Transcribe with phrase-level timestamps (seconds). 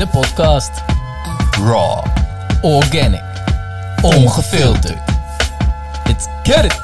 [0.00, 0.82] De podcast.
[1.50, 2.04] Raw.
[2.62, 3.22] Organic.
[4.02, 4.98] Ongefilterd.
[6.04, 6.80] Let's get it.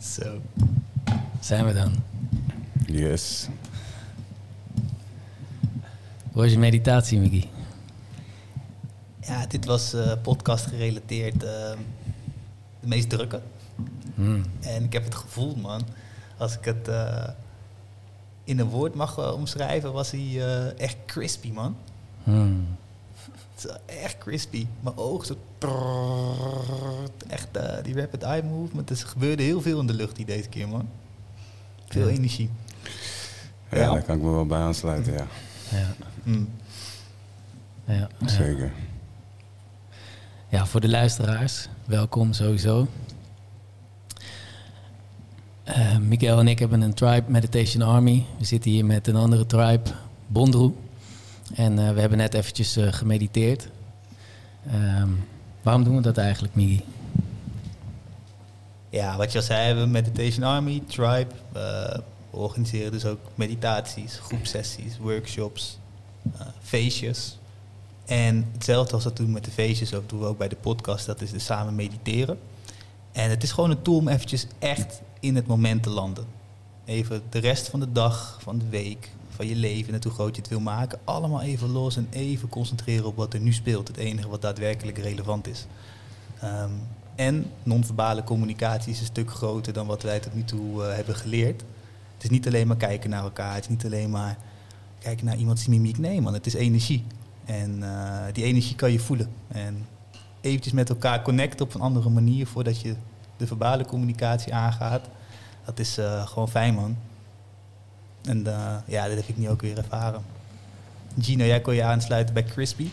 [0.00, 0.40] Zo.
[1.40, 1.92] Zijn we dan.
[2.86, 3.48] Yes.
[6.32, 7.48] Hoe was je meditatie, Mickey?
[9.20, 11.72] Ja, dit was eh, podcast gerelateerd eh,
[12.80, 13.40] de meest drukke.
[14.24, 14.44] Hmm.
[14.60, 15.82] En ik heb het gevoel, man,
[16.36, 17.28] als ik het eh,
[18.44, 21.76] in een woord mag eh, omschrijven, was hij eh, echt crispy, man.
[23.54, 24.66] Het is echt crispy.
[24.80, 25.36] Mijn ogen zo...
[27.28, 27.48] Echt
[27.84, 28.88] die rapid eye movement.
[28.88, 30.88] Dus er gebeurde heel veel in de lucht die deze keer, man.
[31.88, 32.14] Veel Ja.
[32.14, 32.50] energie.
[33.70, 33.92] Ja, Ja.
[33.92, 35.26] daar kan ik me wel bij aansluiten, ja.
[35.70, 36.48] Ja, Mm.
[37.84, 38.28] ja, ja.
[38.28, 38.72] Zeker.
[40.48, 42.86] Ja, voor de luisteraars, welkom sowieso.
[45.64, 48.24] Eh Miguel en ik hebben een Tribe Meditation Army.
[48.38, 49.90] We zitten hier met een andere tribe,
[50.26, 50.72] Bondroe.
[51.54, 53.68] En eh, we hebben net eventjes eh, gemediteerd.
[54.70, 55.08] Ehm,
[55.62, 56.84] waarom doen we dat eigenlijk, Migi?
[58.90, 61.34] Ja, wat je al zei, hebben Meditation Army, Tribe.
[61.52, 65.78] we organiseren dus ook meditaties, groepsessies, workshops,
[66.62, 67.38] feestjes.
[68.04, 71.06] En hetzelfde als dat doen met de feestjes, ook doen we ook bij de podcast,
[71.06, 72.38] dat is dus samen mediteren.
[73.12, 76.24] En het is gewoon een tool om eventjes echt in het moment te landen.
[76.84, 80.40] Even de rest van de dag, van de week, van je leven, hoe groot je
[80.40, 83.88] het wil maken, allemaal even los en even concentreren op wat er nu speelt.
[83.88, 85.66] Het enige wat daadwerkelijk relevant is.
[86.40, 86.70] Ehm,
[87.14, 91.14] en non-verbale communicatie is een stuk groter dan wat wij tot nu toe eh, hebben
[91.14, 91.60] geleerd.
[92.14, 94.38] Het is niet alleen maar kijken naar elkaar, het is niet alleen maar
[94.98, 95.98] kijken naar iemands mimiek.
[95.98, 97.04] Nee man, het is energie.
[97.44, 99.30] En eh, die energie kan je voelen.
[99.48, 99.86] En
[100.40, 102.94] eventjes met elkaar connecten op een andere manier voordat je
[103.42, 105.08] de verbale communicatie aangaat.
[105.64, 106.96] Dat is eh, gewoon fijn man.
[108.24, 110.22] En eh, ja, dat heb ik nu ook weer ervaren.
[111.20, 112.88] Gino, jij kon je aansluiten bij Crispy.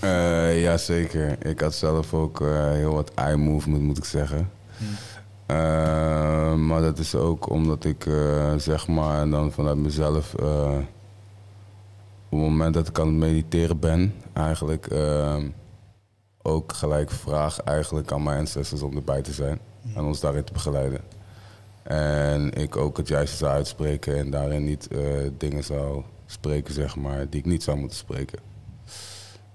[0.00, 1.46] Eh ja, zeker.
[1.46, 2.38] Ik had zelf ook
[2.72, 4.50] heel wat eye movement, moet ik zeggen.
[5.46, 8.06] Eh, maar dat is ook omdat ik,
[8.56, 10.34] zeg maar, dan vanuit mezelf...
[10.34, 14.88] op het moment dat ik aan het mediteren ben, eigenlijk...
[16.42, 19.60] ook gelijk vraag eigenlijk aan mijn ancestors om erbij te zijn.
[19.94, 21.00] En ons daarin te begeleiden.
[21.82, 25.00] En ik ook het juiste zou uitspreken en daarin niet eh,
[25.38, 28.38] dingen zou spreken, zeg maar, die ik niet zou moeten spreken.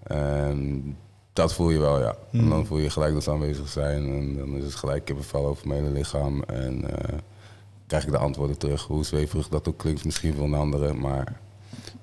[0.04, 0.98] En
[1.34, 2.16] dat voel je wel, ja.
[2.32, 5.46] En dan voel je gelijk dat ze aanwezig zijn en dan is het gelijk kippenvel
[5.46, 6.44] over mijn hele lichaam.
[6.44, 7.18] En eh,
[7.88, 8.84] krijg ik de antwoorden terug.
[8.84, 11.40] Hoe zweverig dat ook klinkt misschien voor een andere, maar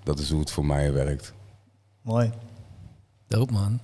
[0.02, 1.32] dat is hoe het voor mij werkt.
[2.02, 2.32] Mooi.
[3.26, 3.80] Doop, man.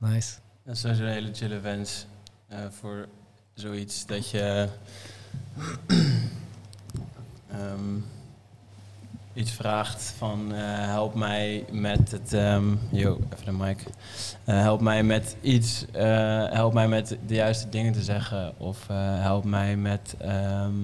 [0.00, 0.34] Nice.
[0.64, 2.06] Dat is sowieso een hele chille wens
[2.48, 3.08] eh, voor
[3.54, 4.68] zoiets dat je
[7.50, 7.96] ehm,
[9.32, 13.84] iets vraagt van eh, help mij met het, ehm yo, even de mic,
[14.44, 15.84] Eh, help mij met iets,
[16.50, 18.86] help mij met de juiste dingen te zeggen of
[19.20, 20.74] help mij met ehm,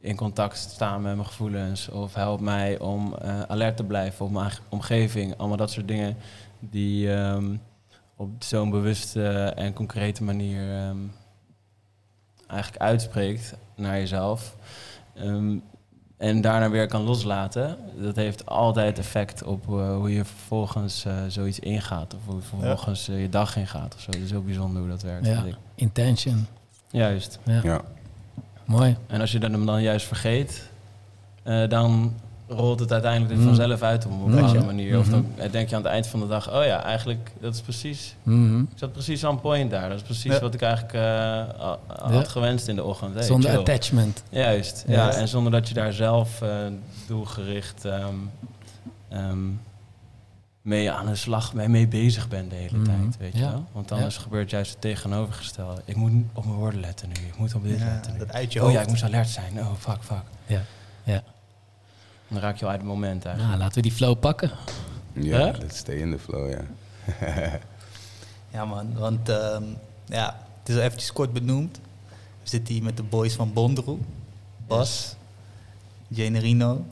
[0.00, 3.14] in contact staan met mijn gevoelens of help mij om
[3.48, 6.16] alert te blijven op mijn omgeving, allemaal dat soort dingen
[6.60, 7.08] die
[8.16, 10.98] op zo'n bewuste en concrete manier ehm,
[12.46, 14.56] eigenlijk uitspreekt naar jezelf.
[15.14, 15.56] Ehm,
[16.16, 17.78] en daarna weer kan loslaten.
[18.00, 22.14] Dat heeft altijd effect op eh, hoe je vervolgens eh, zoiets ingaat.
[22.14, 24.10] Of hoe je vervolgens eh, je dag ingaat of zo.
[24.10, 25.26] Het is heel bijzonder hoe dat werkt.
[25.26, 25.56] Ja, ik.
[25.74, 26.46] intention.
[26.90, 27.38] Juist.
[27.44, 27.80] Ja, Ja,
[28.64, 28.96] mooi.
[29.06, 30.70] En als je dat hem dan juist vergeet,
[31.42, 32.14] eh, dan
[32.48, 33.44] rolt het uiteindelijk er Mm.
[33.44, 34.66] vanzelf uit op een bepaalde Mhm.
[34.66, 34.98] manier.
[34.98, 35.50] Of dan Mhm.
[35.50, 38.60] denk je aan het eind van de dag, oh ja, eigenlijk, dat is precies Mhm.
[38.60, 39.88] Ik zat precies aan point daar.
[39.88, 40.40] Dat is precies Ja.
[40.40, 41.70] wat ik eigenlijk eh,
[42.02, 42.24] had Ja.
[42.24, 43.14] gewenst in de ochtend.
[43.14, 43.58] Hey, Zonder chill.
[43.58, 44.22] attachment.
[44.28, 45.12] Juist, ja.
[45.14, 46.48] En zonder dat je daar zelf eh,
[47.06, 48.14] doelgericht ehm,
[49.08, 49.38] ehm,
[50.62, 52.84] mee aan de slag, mee, mee bezig bent de hele Mhm.
[52.84, 53.16] tijd.
[53.18, 53.50] Weet je Ja.
[53.50, 53.64] wel?
[53.72, 54.20] Want anders Ja.
[54.22, 55.80] gebeurt juist het tegenovergestelde.
[55.84, 57.14] Ik moet op mijn woorden letten nu.
[57.26, 58.18] Ik moet op dit Ja, letten nu.
[58.18, 59.58] dat uit je oh ja, ik moest alert zijn.
[59.58, 60.22] Oh, fuck, fuck.
[60.46, 60.60] Ja.
[61.02, 61.22] ja.
[62.28, 63.62] Dan raak je al uit het moment Nou, eigenlijk.
[63.62, 64.50] laten we die flow pakken.
[65.12, 65.52] ja Ja?
[65.60, 66.60] let's stay in the flow, ja.
[68.52, 69.62] Ja man, want ehm,
[70.06, 71.80] ja, het is al eventjes kort benoemd.
[72.42, 73.98] We zitten hier met de boys van Bondroe.
[74.66, 75.14] Bas,
[76.12, 76.84] Generino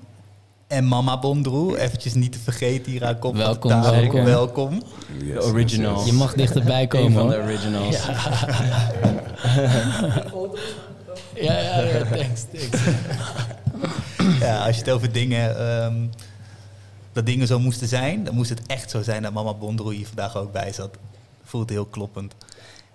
[0.67, 1.79] en Mama Bondroe.
[1.81, 3.93] Eventjes niet te vergeten hier aan kop van de Welkom, tafel.
[3.93, 4.25] welkom.
[4.25, 4.83] welkom.
[5.23, 5.97] Yes, De original.
[5.99, 7.45] yes, Je mag dichterbij Een komen, van de hoor.
[7.45, 7.97] originals.
[11.35, 12.79] Ja, ja, ja, thanks, thanks.
[14.41, 16.07] Ja, als je het over dingen, ehm,
[17.13, 20.07] dat dingen zo moesten zijn, dan moest het echt zo zijn dat Mama Bondroe hier
[20.07, 20.97] vandaag ook bij zat.
[21.43, 22.35] Voelt heel kloppend.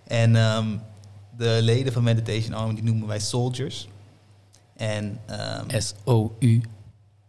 [0.07, 0.68] En ehm,
[1.38, 3.88] de leden van Meditation Army die noemen wij soldiers.
[4.75, 6.62] En ehm, S-O-U.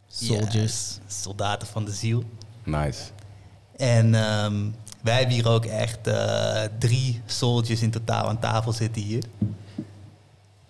[0.07, 0.55] Soldiers.
[0.55, 2.25] yes, soldaten van de ziel.
[2.65, 3.03] Nice.
[3.77, 4.67] En ehm,
[5.03, 9.25] wij hebben hier ook echt eh, drie soldiers in totaal aan tafel zitten hier.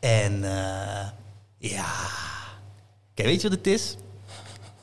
[0.01, 1.09] En eh,
[1.59, 1.93] ja,
[3.19, 3.97] kijk, weet je wat het is?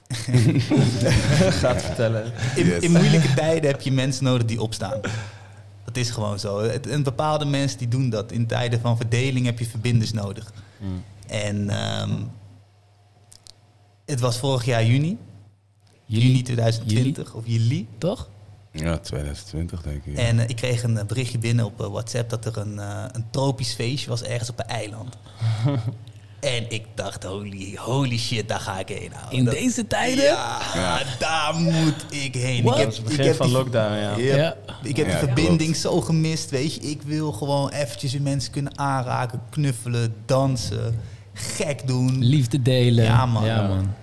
[1.62, 2.32] Gaat vertellen.
[2.56, 2.84] In, Yes.
[2.84, 5.00] in moeilijke tijden heb je mensen nodig die opstaan.
[5.86, 6.62] Dat is gewoon zo.
[6.62, 8.32] Het, en bepaalde mensen die doen dat.
[8.32, 10.54] In tijden van verdeling heb je verbinders nodig.
[10.80, 11.04] Mm.
[11.28, 12.12] En ehm,
[14.06, 15.18] het was vorig jaar juni.
[16.06, 17.88] Juli, Juni 2020 of juli.
[17.98, 18.30] toch?
[18.72, 20.18] Ja, 2020 denk ik.
[20.18, 22.78] En eh, ik kreeg een eh, berichtje binnen op eh, WhatsApp dat er een,
[23.16, 25.16] een tropisch feestje was ergens op een eiland.
[26.46, 29.12] en ik dacht, holy, holy shit, daar ga ik heen.
[29.22, 29.36] ouwe.
[29.36, 30.24] In Dat- deze tijden?
[30.24, 31.00] Ja, Ja.
[31.20, 32.58] daar moet ik heen.
[32.58, 34.56] Ik was het begin van die- lockdown, ja.
[34.84, 36.82] Ik heb Ja, de verbinding zo gemist, weet je.
[36.82, 41.00] Ik wil gewoon eventjes weer mensen kunnen aanraken, knuffelen, dansen,
[41.34, 42.24] gek doen.
[42.24, 43.04] Liefde delen.
[43.04, 43.46] Ja, man.
[43.46, 43.94] Ja, man.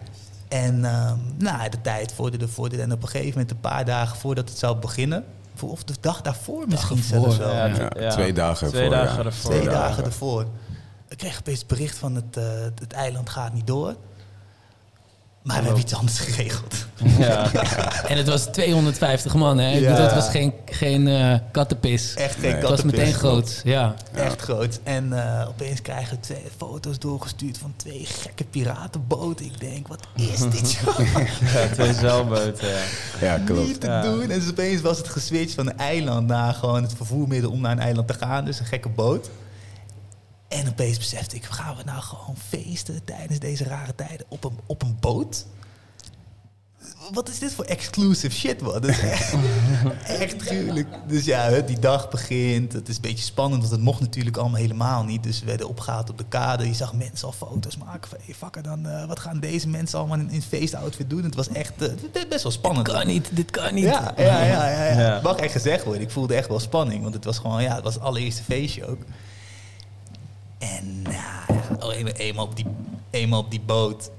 [0.49, 2.83] En ehm, nou, de tijd vorderde, vorderde.
[2.83, 5.25] En op een gegeven moment, een paar dagen voordat het zou beginnen...
[5.61, 7.55] of de dag daarvoor misschien zelfs wel.
[7.55, 8.11] Ja, Ja, ja.
[8.11, 9.25] twee dagen Twee ervoor, dagen ja.
[9.25, 9.51] ervoor.
[9.51, 10.05] Twee Twee dagen dagen.
[10.05, 10.47] ervoor.
[11.13, 12.45] Ik kreeg opeens bericht van het, eh,
[12.79, 13.95] het eiland gaat niet door.
[15.43, 16.75] Maar we hebben iets anders geregeld.
[17.19, 17.51] Ja.
[18.09, 19.73] En het was 250 man, hè?
[19.75, 19.89] Ik Ja.
[19.91, 22.15] bedoel, het was geen, geen eh, kattenpis.
[22.15, 22.53] Echt geen Nee.
[22.55, 23.95] Het was meteen groot, ja.
[24.15, 24.81] Echt groot.
[24.83, 29.45] En eh, opeens krijgen we twee foto's doorgestuurd van twee gekke piratenboten.
[29.47, 30.73] Ik denk, wat is dit?
[31.53, 32.69] ja, twee zeilboten.
[32.69, 32.81] Ja.
[33.27, 33.67] Ja, klopt.
[33.67, 34.03] Niet te Ja.
[34.03, 34.31] doen.
[34.31, 37.73] En dus opeens was het geswitcht van een eiland naar gewoon het vervoermiddel om naar
[37.73, 38.45] een eiland te gaan.
[38.45, 39.31] Dus een gekke boot.
[40.53, 44.59] En opeens besefte ik, gaan we nou gewoon feesten tijdens deze rare tijden op een,
[44.67, 45.47] op een boot?
[47.13, 48.73] Wat is dit voor exclusive shit, man?
[48.73, 49.35] Dat is echt,
[50.21, 50.89] echt gruwelijk.
[51.07, 52.73] Dus ja, die dag begint.
[52.73, 55.23] Het is een beetje spannend, want het mocht natuurlijk allemaal helemaal niet.
[55.23, 56.67] Dus we werden opgehaald op de kade.
[56.67, 58.19] Je zag mensen al foto's maken van...
[58.25, 61.23] Hey, fucker, dan, eh, wat gaan deze mensen allemaal in, in feestoutfit doen?
[61.23, 61.89] Het was echt eh,
[62.29, 62.89] best wel spannend.
[62.89, 63.85] Kan niet, dit kan niet.
[63.85, 65.01] Ja, ja, ja, ja, ja.
[65.01, 65.15] Ja.
[65.15, 66.03] Het mag echt gezegd worden.
[66.03, 68.87] Ik voelde echt wel spanning, want het was gewoon, ja, het was het allereerste feestje
[68.87, 69.01] ook.
[70.63, 71.45] En nou, ja,
[71.87, 72.67] oh, eenmaal, eenmaal, op die,
[73.11, 74.11] eenmaal op die boot,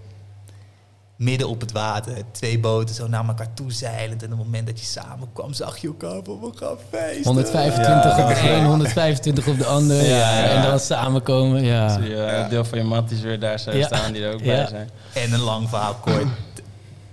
[1.15, 4.23] midden op het water, twee boten zo naar elkaar toe zeilend.
[4.23, 7.23] En op het moment dat je samenkwam, zag je elkaar van, we gaan feesten.
[7.25, 9.95] 125 op de een, 125 op de ander.
[9.97, 10.49] Ja, Ja, ja.
[10.49, 11.89] En dan samenkomen, ja.
[11.89, 13.85] Zie je eh, deel van je matties weer daar zo Ja.
[13.85, 14.45] staan die er ook Ja.
[14.55, 14.89] bij zijn.
[15.13, 16.25] En een lang verhaal kort.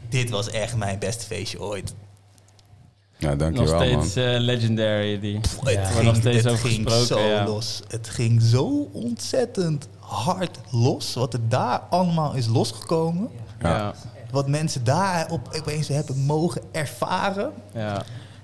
[0.09, 1.95] Dit was echt mijn beste feestje ooit.
[3.21, 4.05] Ja, Nog dankjewel man.
[4.05, 5.21] steeds eh, legendary.
[5.21, 5.37] Die.
[5.37, 5.81] Het Ja.
[5.81, 7.45] Nog ging, steeds het over ging gesproken, zo ja.
[7.45, 7.83] los.
[7.89, 11.15] Het ging zo ontzettend hard los.
[11.15, 13.29] Wat er daar allemaal is losgekomen.
[13.61, 13.69] Ja.
[13.69, 13.77] Ja.
[13.77, 13.95] Ja.
[14.31, 17.53] Wat mensen daar op, opeens hebben mogen ervaren.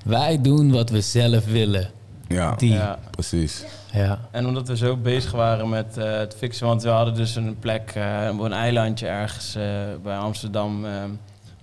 [0.05, 1.91] Wij doen wat we zelf willen.
[2.29, 2.73] Ja, Die.
[2.73, 2.99] Ja.
[3.11, 3.65] precies.
[3.93, 4.19] Ja.
[4.31, 7.59] En omdat we zo bezig waren met eh, het fixen, want we hadden dus een
[7.59, 9.63] plek, eh, een eilandje ergens eh,
[10.03, 10.87] bij Amsterdam,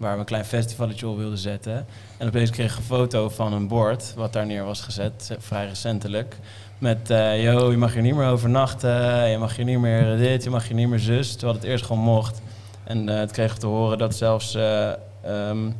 [0.04, 1.86] waar we een klein festivalletje op wilden zetten.
[2.18, 5.38] En opeens kreeg ik een foto van een bord, wat daar neer was gezet, eh,
[5.40, 6.36] vrij recentelijk.
[6.78, 10.44] Met, eh yo, je mag hier niet meer overnachten, je mag hier niet meer dit,
[10.44, 11.32] je mag hier niet meer zus.
[11.32, 12.42] Terwijl het eerst gewoon mocht.
[12.84, 14.92] En eh het kreeg te horen dat zelfs eh,
[15.22, 15.72] ehm,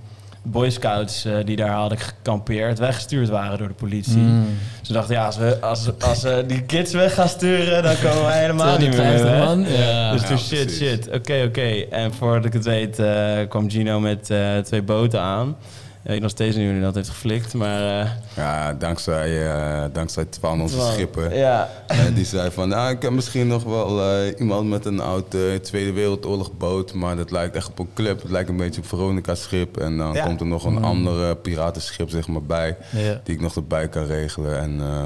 [0.46, 4.18] Boy Scouts eh, die daar hadden gekampeerd, weggestuurd waren door de politie.
[4.18, 4.46] Mm.
[4.82, 8.24] Ze dachten, ja, als we, als, als we die kids weg gaan sturen, dan komen
[8.24, 9.46] wij helemaal niet meer 250 weg.
[9.46, 9.60] man.
[9.86, 10.12] Ja.
[10.12, 10.78] Dus Ja, toen shit, precies.
[10.88, 11.10] shit.
[11.12, 11.86] Oké, oké.
[11.90, 15.56] En voordat ik het weet, eh, kwam Gino met eh, twee boten aan.
[16.04, 18.02] Ja, ik nog steeds niet hoe hij dat heeft geflikt, maar...
[18.02, 20.92] eh, Ja, dankzij, eh, dankzij Twan, onze Twan.
[20.92, 21.36] schipper.
[21.38, 25.00] Ja, Eh, die zei van, nou, ik heb misschien nog wel eh, iemand met een
[25.00, 28.22] oud eh, Tweede Wereldoorlog boot, maar dat lijkt echt op een club.
[28.22, 29.78] Het lijkt een beetje op Veronica schip.
[29.78, 30.26] En dan Ja.
[30.26, 33.22] komt er nog een andere piratenschip zeg maar, bij, Ja.
[33.24, 34.60] die ik nog erbij kan regelen.
[34.60, 35.04] En eh,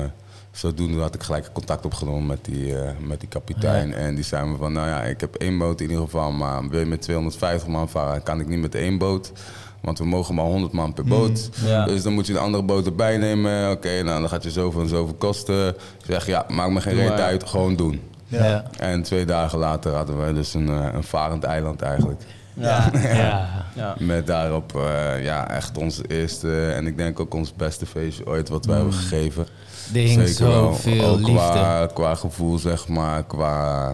[0.52, 3.94] zodoende had ik gelijk contact opgenomen met die, eh, met die kapitein.
[3.94, 6.70] En die zei me van, nou ja, ik heb één boot in ieder geval, maar
[6.70, 9.32] wil je met 250 man varen, kan ik niet met één boot.
[9.82, 11.50] Want we mogen maar 100 man per boot.
[11.66, 11.86] ja.
[11.86, 13.72] Dus dan moet je een andere boot erbij nemen.
[13.72, 15.68] Oké, nou dan gaat je zoveel en zoveel kosten.
[15.70, 18.02] Ik zeg, ja, maakt me geen reet uit, gewoon doen.
[18.28, 18.46] Ja.
[18.46, 18.64] Ja.
[18.80, 22.22] En twee dagen later hadden we dus een, eh, een varend eiland eigenlijk.
[22.54, 23.66] ja, Ja.
[23.76, 23.96] ja.
[24.00, 28.50] Met daarop eh, ja, echt ons eerste en ik denk ook ons beste feestje ooit
[28.50, 29.48] wat wij hebben gegeven.
[29.94, 31.34] Er hing zoveel ook liefde.
[31.34, 33.90] Qua, qua gevoel, zeg maar, qua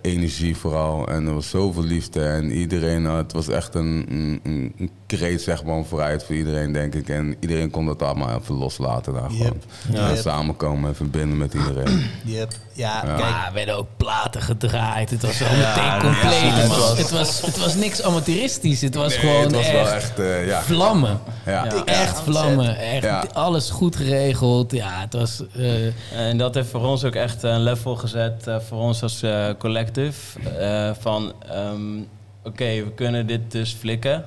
[0.00, 1.08] energie vooral.
[1.08, 2.22] En er was zoveel liefde.
[2.22, 4.40] En iedereen, het was echt een, een,
[4.76, 7.08] een kreet zeg maar, vooruit voor iedereen, denk ik.
[7.08, 9.62] En iedereen kon dat allemaal even loslaten daar gewoon.
[9.92, 10.08] Ja.
[10.10, 12.06] En samenkomen en verbinden met iedereen.
[12.24, 12.52] Yep.
[12.72, 13.14] Ja, Ja.
[13.16, 13.18] kijk.
[13.30, 15.10] Maar er werden ook platen gedraaid.
[15.10, 16.32] Het was al meteen compleet.
[16.40, 18.80] ja, het, het was, het, was, het was niks amateuristisch.
[18.80, 20.62] Het was Nee, gewoon het was echt, wel echt, eh, ja.
[20.62, 21.20] vlammen.
[21.46, 21.64] Ja.
[21.64, 21.84] Ja.
[21.84, 22.76] Echt vlammen.
[22.78, 23.24] Echt Ja.
[23.32, 24.72] alles goed geregeld.
[24.72, 25.42] Ja, het was...
[25.56, 29.22] eh, En dat heeft voor ons ook echt een level gezet, eh, voor ons als
[29.22, 30.38] eh collective.
[30.58, 31.98] eh, van, ehm,
[32.44, 34.24] oké, we kunnen dit dus flikken.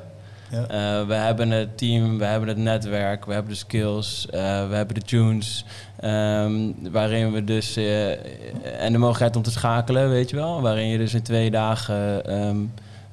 [0.51, 0.67] Ja.
[0.67, 4.39] Eh, we hebben het team, we hebben het netwerk, we hebben de skills, eh,
[4.70, 5.65] we hebben de tunes.
[6.00, 6.53] ehm,
[6.91, 7.75] waarin we dus.
[7.75, 8.10] eh,
[8.84, 10.62] en de mogelijkheid om te schakelen, weet je wel.
[10.62, 12.58] Waarin je dus in twee dagen ehm,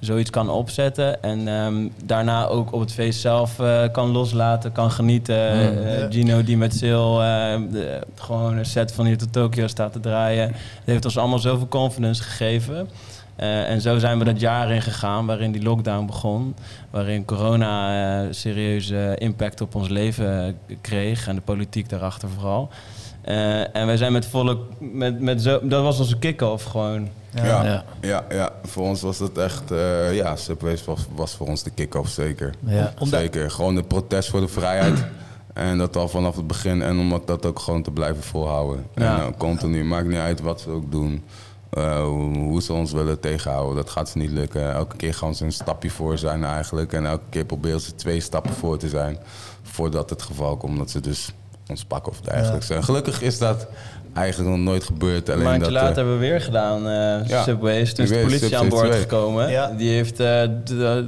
[0.00, 1.23] zoiets kan opzetten.
[1.23, 3.61] En ehm, daarna ook op het feest zelf
[3.92, 5.37] kan loslaten, kan genieten.
[6.11, 7.09] Gino die met Sil
[7.71, 10.47] de- gewoon een set van hier tot Tokio staat te draaien.
[10.49, 12.88] Dat heeft ons allemaal zoveel confidence gegeven.
[13.38, 16.54] Eh, en zo zijn we dat jaar in gegaan waarin die lockdown begon.
[16.90, 21.28] Waarin corona eh, serieuze impact op ons leven eh, kreeg.
[21.28, 22.68] En de politiek daarachter vooral.
[23.23, 24.59] Eh, en wij zijn met volle...
[24.78, 27.09] Met, met zo, dat was onze kick-off gewoon.
[27.35, 27.64] Ja.
[27.64, 27.85] Ja.
[28.00, 28.25] Ja.
[28.30, 32.11] Ja, voor ons was het echt, eh ja, Subways was, was voor ons de kick-off
[32.11, 32.54] zeker.
[32.66, 32.92] ja.
[33.00, 35.04] Zeker, gewoon de protest voor de vrijheid.
[35.52, 36.83] En dat al vanaf het begin.
[36.83, 38.87] En om dat ook gewoon te blijven volhouden.
[38.95, 39.18] Ja.
[39.21, 41.25] En uh, continu, maakt niet uit wat ze ook doen.
[41.72, 44.72] Uh, hoe, ze ons willen tegenhouden, dat gaat ze niet lukken.
[44.72, 46.92] Elke keer gaan ze een stapje voor zijn eigenlijk.
[46.92, 49.18] En elke keer proberen ze twee stappen voor te zijn.
[49.62, 51.32] Voordat het geval komt dat ze dus
[51.68, 52.70] ons pakken of dergelijks.
[52.70, 53.66] En gelukkig is dat
[54.18, 55.28] eigenlijk nog nooit gebeurd.
[55.28, 57.42] Alleen Een maandje dat, later eh, hebben we weer gedaan, eh Ja.
[57.42, 57.94] Subways.
[57.94, 59.00] Toen is de Ik weet, politie aan boord 2.
[59.00, 59.50] gekomen.
[59.50, 59.72] Ja.
[59.76, 60.50] Die heeft eh, eh,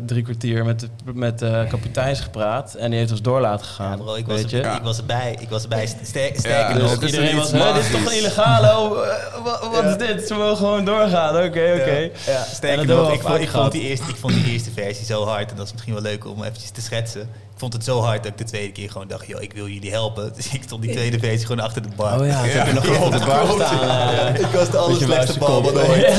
[0.07, 2.75] drie kwartier met de, met de kapiteins gepraat.
[2.75, 3.91] En die heeft ons door laten gaan.
[3.91, 4.77] Ja, bro, ik, was weet er, je?
[4.77, 5.37] ik was erbij.
[5.41, 5.87] Ik was erbij.
[5.87, 6.99] Sterk, sterker Ja, nog.
[6.99, 8.79] Dus iedereen was, dit is toch een illegale?
[8.79, 10.27] Oh, eh, wat is dit?
[10.27, 11.37] Ze mogen gewoon doorgaan.
[11.37, 11.47] Oké,
[11.81, 12.11] oké.
[12.53, 15.25] Sterker nog, al ik, vond, ik, vond die eerste, ik vond die eerste versie zo
[15.25, 15.51] hard.
[15.51, 17.29] En dat is misschien wel leuk om eventjes te schetsen.
[17.61, 19.27] Ik vond het zo hard dat ik de tweede keer gewoon dacht...
[19.27, 20.33] joh, ik wil jullie helpen.
[20.37, 22.21] Dus ik stond die tweede versie gewoon achter de bar.
[22.21, 22.65] Oh ja, Ja.
[22.65, 24.35] heb nog op de bar staan.
[24.35, 25.73] ik was de allerslechtste muis bal kop.
[25.73, 26.07] van ooit.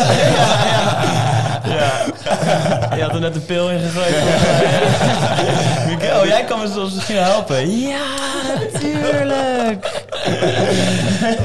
[1.65, 2.05] Ja.
[2.95, 4.15] Je had er net een pil in gegooid.
[5.87, 7.79] Miguel, jij kan me soms misschien helpen.
[7.79, 7.99] Ja,
[8.59, 10.03] natuurlijk.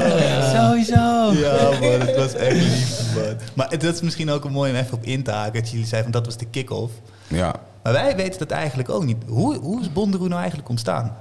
[0.87, 1.33] Sowieso.
[1.47, 3.37] Ja, man, het was echt lief, man.
[3.55, 5.61] Maar het- dat is misschien ook een mooi om even op in te haken.
[5.61, 6.93] Dat jullie zeiden van dat was de kick-off.
[7.29, 9.17] ja, Maar wij weten dat eigenlijk ook niet.
[9.27, 11.17] Hoe, hoe is Bonderoe nou eigenlijk ontstaan?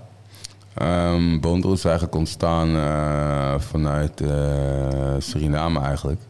[0.82, 1.40] Um,
[1.74, 6.22] is eigenlijk ontstaan eh, vanuit eh, Suriname eigenlijk.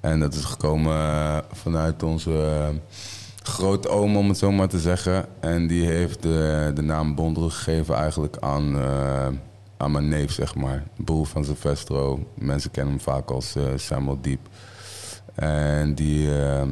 [0.00, 2.68] En dat is gekomen eh, vanuit onze uh,
[3.42, 5.24] grootoom, om het zo maar te zeggen.
[5.40, 9.26] En die heeft de, de naam Bondel gegeven eigenlijk aan, uh,
[9.80, 10.82] aan mijn neef, zeg maar.
[10.96, 12.26] Broer van Silvestro.
[12.34, 14.48] Mensen kennen hem vaak als uh, Samuel Diep.
[15.34, 16.62] En die, uh,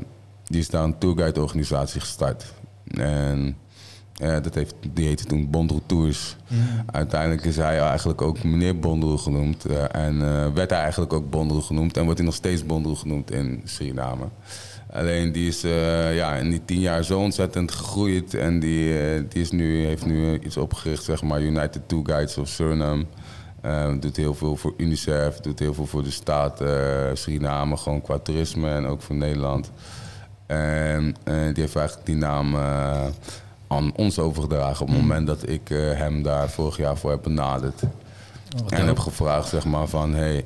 [0.45, 2.55] die is daar een tourguide organisatie gestart.
[2.91, 3.57] En...
[4.23, 6.37] Uh, dat heeft, die heette toen Bondel Tours.
[6.87, 9.65] Uiteindelijk is hij eigenlijk ook meneer Bondel genoemd.
[9.65, 11.97] En uh, werd hij eigenlijk ook Bondel genoemd.
[11.97, 14.25] En wordt hij nog steeds Bondel genoemd in Suriname.
[14.93, 15.61] Alleen die is
[16.13, 18.35] ja, in die tien jaar zo ontzettend gegroeid.
[18.35, 18.93] En die,
[19.29, 23.05] die is nu, heeft nu iets opgericht, zeg maar, United Tour Guides of Suriname.
[24.01, 26.63] doet heel veel voor UNICEF, doet heel veel voor de staat
[27.13, 29.71] Suriname, gewoon qua toerisme en ook voor Nederland.
[30.47, 32.57] En die heeft eigenlijk die naam
[33.69, 37.83] aan ons overgedragen op het moment dat ik hem daar vorig jaar voor heb benaderd.
[37.83, 40.45] Oh, en heb gevraagd zeg maar van, hey,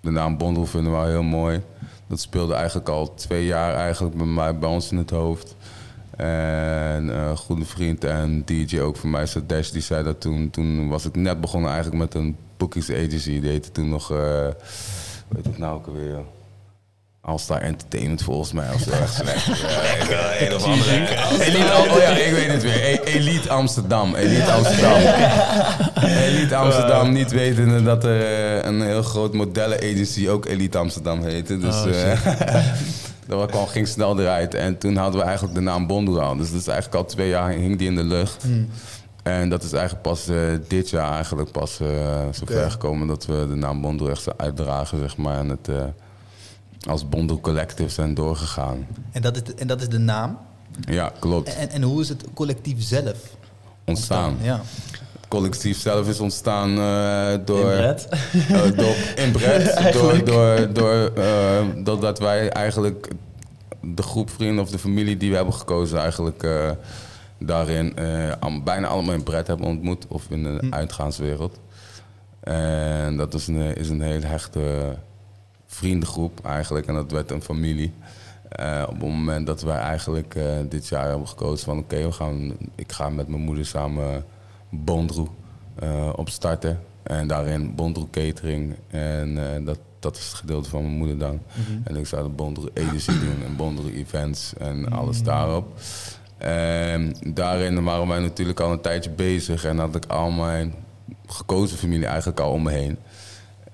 [0.00, 1.60] de naam Bondel vinden we wel heel mooi.
[2.06, 5.56] Dat speelde eigenlijk al twee jaar eigenlijk bij, mij, bij ons in het hoofd.
[6.16, 10.50] En uh, goede vriend en DJ ook voor mij, Sadesh, die zei dat toen.
[10.50, 13.40] Toen was ik net begonnen eigenlijk met een bookings agency.
[13.40, 14.48] Die heette toen nog, uh,
[15.28, 16.24] weet het nou ook alweer...
[17.26, 18.90] All-Star Entertainment volgens mij of zo.
[20.10, 20.90] Ja, een of andere.
[21.40, 23.02] Elite, oh ja, ik weet het weer.
[23.04, 24.14] Elite Amsterdam.
[24.14, 25.00] Elite Amsterdam.
[26.28, 31.58] Elite Amsterdam, niet wetende dat er een heel groot modellen-agency ook Elite Amsterdam heette.
[31.58, 32.26] Dus oh, uh,
[33.28, 34.54] dat kwam, ging snel eruit.
[34.54, 36.36] En toen hadden we eigenlijk de naam Bondo al.
[36.36, 38.42] Dus dat is eigenlijk al twee jaar hing die in de lucht.
[38.42, 38.68] Hmm.
[39.22, 40.36] En dat is eigenlijk pas uh,
[40.68, 41.88] dit jaar eigenlijk pas uh,
[42.30, 42.70] zover okay.
[42.70, 45.38] gekomen dat we de naam Bondo echt uitdragen, zeg maar.
[45.38, 45.68] En het
[46.88, 48.86] als Bondo Collective zijn doorgegaan.
[49.12, 50.38] En dat is de, en dat is de naam?
[50.80, 51.54] Ja, klopt.
[51.54, 53.36] En, en hoe is het collectief zelf
[53.84, 54.30] ontstaan?
[54.30, 54.60] ontstaan ja.
[55.12, 57.70] Het collectief zelf is ontstaan uh, door...
[57.70, 58.08] Inbred?
[58.50, 59.78] Uh, door inbred.
[59.96, 63.08] door, door, door uh, doordat wij eigenlijk
[63.80, 66.46] de groep vrienden of de familie die we hebben gekozen eigenlijk
[67.38, 67.94] daarin
[68.64, 70.06] bijna allemaal in Brett hebben ontmoet.
[70.08, 70.74] Of in de hm.
[70.74, 71.60] uitgaanswereld.
[72.40, 74.96] En dat is een, is een hele hechte
[75.74, 76.86] vriendengroep eigenlijk.
[76.86, 77.92] En dat werd een familie.
[78.48, 82.12] Eh, op het moment dat wij eigenlijk eh, dit jaar hebben gekozen van oké, we
[82.12, 84.24] gaan, ik ga met mijn moeder samen
[84.70, 85.28] Bondroe
[85.74, 86.80] eh, opstarten.
[87.02, 88.74] En daarin Bondroe Catering.
[88.88, 91.40] En dat, dat is het gedeelte van mijn moeder dan.
[91.84, 95.78] En ik zou de Bondroe Agency doen en Bondroe Events en alles daarop.
[96.38, 100.74] En daarin waren wij natuurlijk al een tijdje bezig en had ik al mijn
[101.26, 102.98] gekozen familie eigenlijk al om me heen.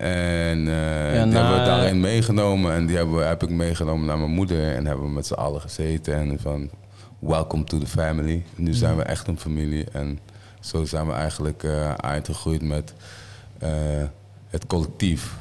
[0.01, 2.73] En eh, Ja, die hebben we daarin meegenomen.
[2.73, 4.75] En die hebben, heb ik meegenomen naar mijn moeder.
[4.75, 6.15] En hebben we met z'n allen gezeten.
[6.15, 6.71] En van
[7.19, 8.43] welcome to the family.
[8.55, 9.85] Nu zijn we echt een familie.
[9.93, 10.19] En
[10.61, 12.95] zo zijn we eigenlijk eh uitgegroeid met
[13.59, 13.71] eh,
[14.49, 15.39] het collectief.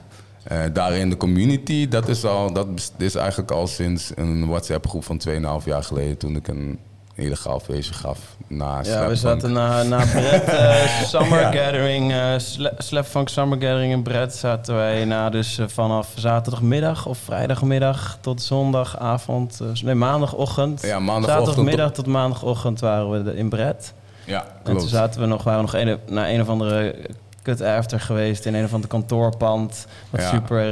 [0.73, 5.03] Daarin de community, dat is, al, dat is- is eigenlijk al sinds een WhatsApp groep
[5.03, 6.79] van 2,5 jaar geleden toen ik een
[7.19, 11.51] illegaal feestje gaf na Ja, we zaten na, na Brett eh, Summer Ja.
[11.51, 17.17] Gathering, Sla- Slapfunk Summer Gathering in Brett zaten wij na dus eh, vanaf zaterdagmiddag of
[17.17, 20.81] vrijdagmiddag tot zondagavond, nee maandagochtend.
[20.81, 23.93] Ja, maandagochtend Zaterdagmiddag tot maandagochtend waren we in Brett.
[24.25, 24.89] Ja, En toen klopt.
[24.89, 26.95] zaten we nog, waren we nog een, naar een of andere
[27.41, 29.85] kut after geweest in een of ander kantoorpand.
[30.09, 30.29] Wat Ja.
[30.29, 30.65] super,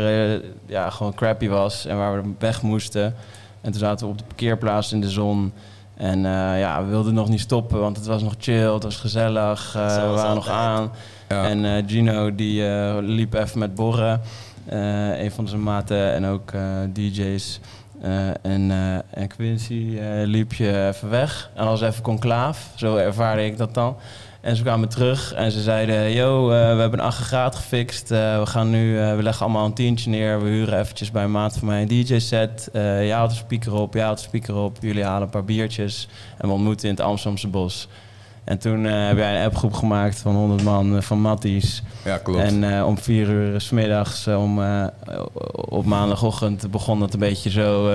[0.65, 3.15] ja, gewoon crappy was en waar we weg moesten.
[3.61, 5.53] En toen zaten we op de parkeerplaats in de zon.
[5.97, 8.95] En eh, ja, we wilden nog niet stoppen, want het was nog chill, het was
[8.97, 9.73] gezellig.
[9.75, 10.91] eh, we waren nog aan.
[11.29, 11.47] Ja.
[11.47, 14.21] En eh, Gino die eh, liep even met borren.
[14.65, 16.61] Eh, een van zijn maten en ook eh,
[16.93, 17.59] DJ's.
[18.01, 21.49] Eh, en, eh, en Quincy eh, liep je even weg.
[21.55, 23.95] En als even conclaaf, zo ervaarde ik dat dan.
[24.41, 28.11] En ze kwamen terug en ze zeiden: Yo, eh, we hebben een aggregaat gefixt.
[28.11, 30.43] Eh, we gaan nu, eh, we leggen allemaal een tientje neer.
[30.43, 32.69] We huren eventjes bij een maat van mij een DJ-set.
[32.73, 34.77] Jij haalt de speaker op, jij haalt de speaker op.
[34.81, 36.07] Jullie halen een paar biertjes.
[36.37, 37.87] En we ontmoeten in het Amsterdamse bos.
[38.43, 41.83] En toen heb jij een appgroep gemaakt van 100 man van Matties.
[42.03, 42.39] ja, klopt.
[42.39, 44.59] En om vier uur 's middags, eh, om,
[45.53, 47.89] op maandagochtend begon het een beetje zo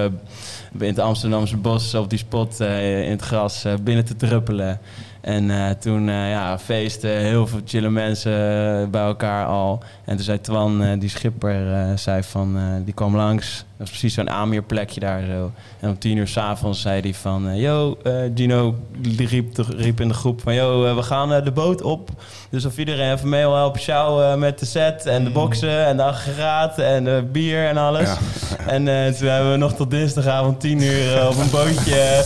[0.78, 4.80] in het Amsterdamse bos op die spot in het gras binnen te druppelen.
[5.22, 9.82] En eh, toen eh, ja, feesten, heel veel chille mensen eh, bij elkaar al.
[10.04, 13.64] En toen zei Twan, die schipper, zei van, die kwam langs.
[13.82, 15.52] Dat was precies zo'n aanmeerplekje daar zo.
[15.80, 17.48] En om tien uur s'avonds zei hij van...
[17.48, 20.54] eh, yo, eh, Gino riep, riep in de groep van...
[20.54, 22.10] Yo, eh, we gaan de boot op.
[22.50, 25.06] Dus of iedereen even mee wil helpen sjouwen met de set...
[25.06, 28.08] en de boksen en de aggregaat en de bier en alles.
[28.08, 28.18] Ja.
[28.66, 32.24] En toen hebben we nog tot dinsdagavond tien uur op een bootje...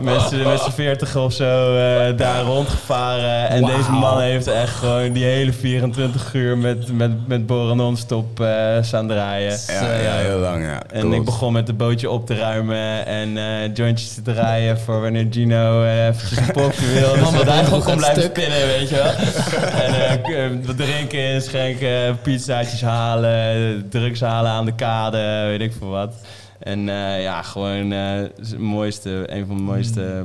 [0.00, 1.74] met z'n veertig of zo
[2.16, 3.48] daar rondgevaren.
[3.48, 6.58] En deze man heeft echt gewoon die hele 24 uur...
[6.58, 8.46] met, met, met boren non-stop
[8.80, 9.58] staan draaien.
[9.66, 10.82] ja, ja, heel lang, ja.
[10.94, 11.16] En klopt.
[11.16, 15.26] ik begon met het bootje op te ruimen en eh jointjes te draaien voor wanneer
[15.30, 17.12] Gino eh, eventjes een popje wil.
[17.12, 18.36] Dus dat hij gewoon kon blijven stuk.
[18.36, 19.12] spinnen, weet je wel.
[19.84, 25.88] en eh, wat drinken, inschenken, pizzaatjes halen, drugs halen aan de kade, weet ik veel
[25.88, 26.14] wat.
[26.58, 26.86] En
[27.20, 30.24] ja, gewoon het mooiste, een van de mooiste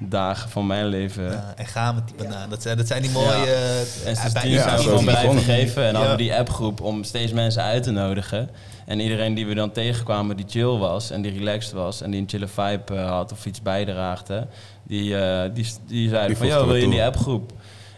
[0.00, 1.24] dagen van mijn leven.
[1.30, 2.50] Ja, en gaan met die banaan.
[2.50, 3.26] Dat zijn, dat zijn die mooie...
[3.44, 5.82] eh, En sindsdien Ja, zijn we gewoon blijven geven.
[5.84, 5.98] En Ja.
[5.98, 8.50] hadden we die appgroep om steeds mensen uit te nodigen.
[8.86, 12.00] En iedereen die we dan tegenkwamen die chill was en die relaxed was...
[12.00, 14.46] en die een chille vibe eh, had of iets bijdraagde...
[14.82, 17.52] die, eh, die, die zeiden Die van, joh, wil je in die appgroep?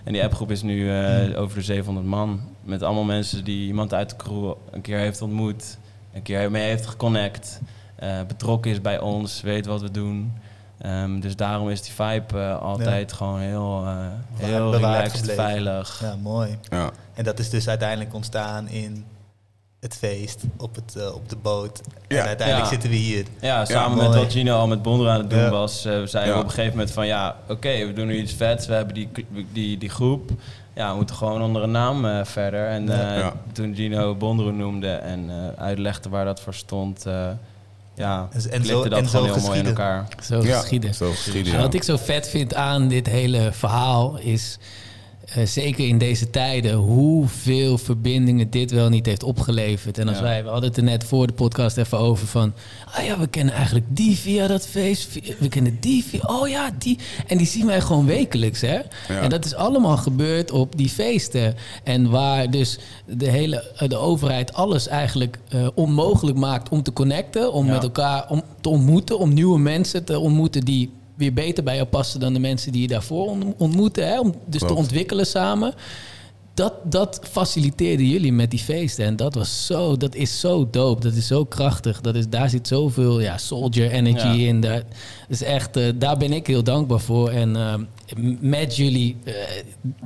[0.04, 2.40] En die appgroep is nu eh, over de 700 man.
[2.62, 5.78] Met allemaal mensen die iemand uit de crew een keer heeft ontmoet...
[6.14, 7.60] een keer mee heeft geconnect...
[7.96, 10.32] eh, betrokken is bij ons, weet wat we doen...
[10.80, 13.96] Ehm, dus daarom is die vibe eh, altijd gewoon heel, eh,
[14.36, 15.44] heel relaxed, gebleven.
[15.44, 15.98] veilig.
[16.02, 16.58] Ja, mooi.
[16.70, 16.90] Ja.
[17.14, 19.04] En dat is dus uiteindelijk ontstaan in
[19.80, 21.80] het feest op, het, eh, op de boot.
[22.08, 22.18] Ja.
[22.20, 22.72] En uiteindelijk Ja.
[22.72, 23.24] zitten we hier.
[23.40, 25.50] Ja, samen met wat Gino al met Bondra aan het doen Ja.
[25.50, 26.32] was, eh zeiden Ja.
[26.32, 28.66] we op een gegeven moment van ja, oké, we doen nu iets vets.
[28.66, 29.08] We hebben die,
[29.52, 30.30] die, die groep.
[30.74, 32.66] Ja, we moeten gewoon onder een naam eh, verder.
[32.68, 37.28] En eh, toen Gino Bondro noemde en eh, uitlegde waar dat voor stond, eh,
[38.00, 39.66] ja, En- zo- dat en gewoon zo heel mooi in geschieden.
[39.66, 40.06] elkaar.
[40.22, 40.94] Zo Ja, geschieden.
[40.94, 41.60] Zo geschieden, ja.
[41.60, 44.58] wat ik zo vet vind aan dit hele verhaal is...
[45.24, 49.98] eh, zeker in deze tijden, hoeveel verbindingen dit wel niet heeft opgeleverd.
[49.98, 50.22] En als Ja.
[50.22, 52.52] wij, we hadden het er net voor de podcast even over van...
[52.94, 55.18] Ah ja, we kennen eigenlijk die via dat feest.
[55.38, 56.20] We kennen die via...
[56.26, 56.98] Oh ja, die.
[57.26, 58.74] En die zien wij gewoon wekelijks, hè?
[58.74, 59.20] Ja.
[59.20, 61.54] En dat is allemaal gebeurd op die feesten.
[61.84, 66.92] En waar dus de hele eh, de overheid alles eigenlijk eh, onmogelijk maakt om te
[66.92, 67.72] connecten, om Ja.
[67.72, 71.86] met elkaar om te ontmoeten, om nieuwe mensen te ontmoeten die weer beter bij jou
[71.88, 74.20] passen dan de mensen die je daarvoor on- ontmoette, hè?
[74.20, 75.74] om dus te ontwikkelen samen.
[76.54, 79.04] Dat, dat faciliteerden jullie met die feesten.
[79.04, 81.00] En dat was zo, dat is zo dope.
[81.02, 82.00] Dat is zo krachtig.
[82.00, 84.46] Dat is, daar zit zoveel ja, soldier energy Ja.
[84.48, 84.60] in.
[84.60, 84.82] Daar,
[85.28, 87.30] is echt, eh, daar ben ik heel dankbaar voor.
[87.30, 87.86] En eh, m-
[88.40, 89.34] met jullie eh,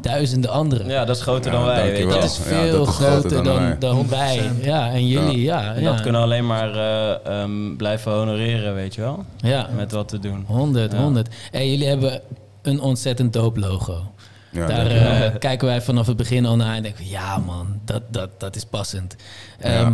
[0.00, 0.86] duizenden anderen.
[0.88, 2.08] Ja, dat is groter Ja, dan wij, weet.
[2.10, 3.78] Dat is Ja, veel dat is groter groter dan dan, wij.
[3.78, 4.50] dan, wij.
[4.60, 4.64] 100%.
[4.64, 5.74] Ja, en jullie, ja.
[5.74, 9.24] En dat kunnen we alleen maar eh, ehm, blijven honoreren, weet je wel.
[9.36, 9.68] ja.
[9.76, 10.44] Met wat te doen.
[10.46, 10.98] 100, Ja.
[10.98, 11.28] 100.
[11.50, 12.20] En jullie hebben
[12.62, 14.12] een ontzettend dope logo.
[14.50, 18.02] Ja, Daar eh, kijken wij vanaf het begin al naar en denken ja man, dat,
[18.10, 19.16] dat, dat is passend.
[19.60, 19.64] Ja.
[19.68, 19.92] Ehm,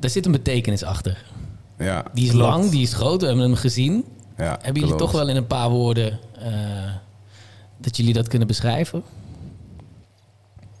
[0.00, 1.22] daar zit een betekenis achter.
[1.78, 2.46] ja, Die is klopt.
[2.50, 4.04] lang, die is groot, we hebben hem gezien.
[4.36, 4.98] Ja, Hebben jullie klopt.
[4.98, 6.50] toch wel in een paar woorden eh,
[7.86, 9.02] dat jullie dat kunnen beschrijven?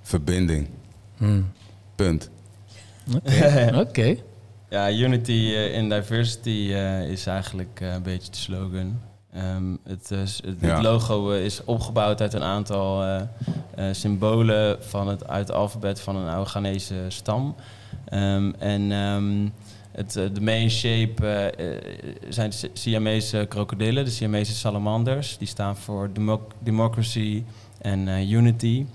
[0.02, 0.68] Verbinding.
[1.16, 1.52] Hmm.
[1.94, 2.30] Punt.
[3.16, 3.70] Oké.
[3.88, 4.16] Oké.
[4.68, 9.00] Ja, Unity eh, in Diversity eh, is eigenlijk eh, een beetje de slogan.
[9.32, 10.80] Ehm, het, Ja.
[10.82, 13.20] logo is opgebouwd uit een aantal eh,
[13.74, 17.54] eh, symbolen van het, uit het alfabet van een oude Ghanese stam.
[18.04, 19.48] Ehm, en ehm,
[19.96, 21.82] het, eh, de main shape eh, eh,
[22.28, 25.38] zijn Si- Siamese krokodillen, de Siamese salamanders.
[25.38, 27.42] Die staan voor democ- democracy
[27.80, 28.86] en unity.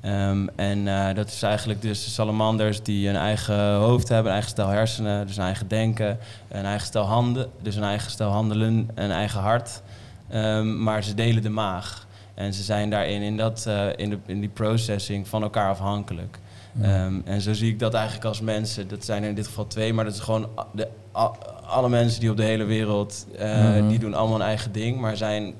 [0.00, 4.50] Ehm, en dat is eigenlijk dus de salamanders die een eigen hoofd hebben, een eigen
[4.50, 8.90] stel hersenen, dus een eigen denken, een eigen stel handen, dus een eigen stel handelen,
[8.94, 9.82] een eigen hart.
[10.28, 12.06] Ehm, maar ze delen de maag.
[12.34, 16.38] En ze zijn daarin, in, dat, in, de, in die processing, van elkaar afhankelijk.
[16.82, 18.88] Ehm, en zo zie ik dat eigenlijk als mensen.
[18.88, 21.32] Dat zijn er in dit geval twee, maar dat is gewoon de, a-
[21.66, 25.16] alle mensen die op de hele wereld, eh, die doen allemaal een eigen ding, maar
[25.16, 25.54] zijn,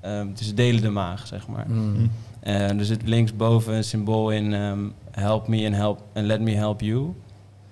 [0.00, 1.64] ehm, dus ze delen de maag, zeg maar.
[1.66, 2.10] Hmm.
[2.40, 4.78] En er zit linksboven een symbool in ehm,
[5.10, 7.14] help me and help and let me help you.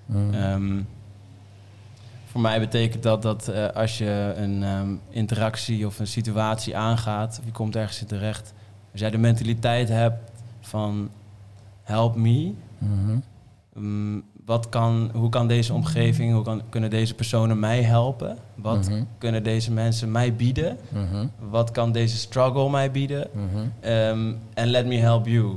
[0.06, 0.34] Hmm.
[0.34, 0.80] Ehm,
[2.30, 7.36] voor mij betekent dat dat eh, als je een ehm, interactie of een situatie aangaat,
[7.38, 8.52] of je komt ergens in terecht,
[8.92, 10.30] als jij de mentaliteit hebt
[10.60, 11.10] van
[11.82, 13.18] help me, Mhm.
[13.74, 18.36] mm, wat kan, hoe kan deze omgeving, hoe kan, kunnen deze personen mij helpen?
[18.54, 19.02] Wat Mhm.
[19.18, 20.76] kunnen deze mensen mij bieden?
[20.88, 21.26] Mhm.
[21.50, 23.28] Wat kan deze struggle mij bieden?
[23.80, 25.56] Ehm, En let me help you.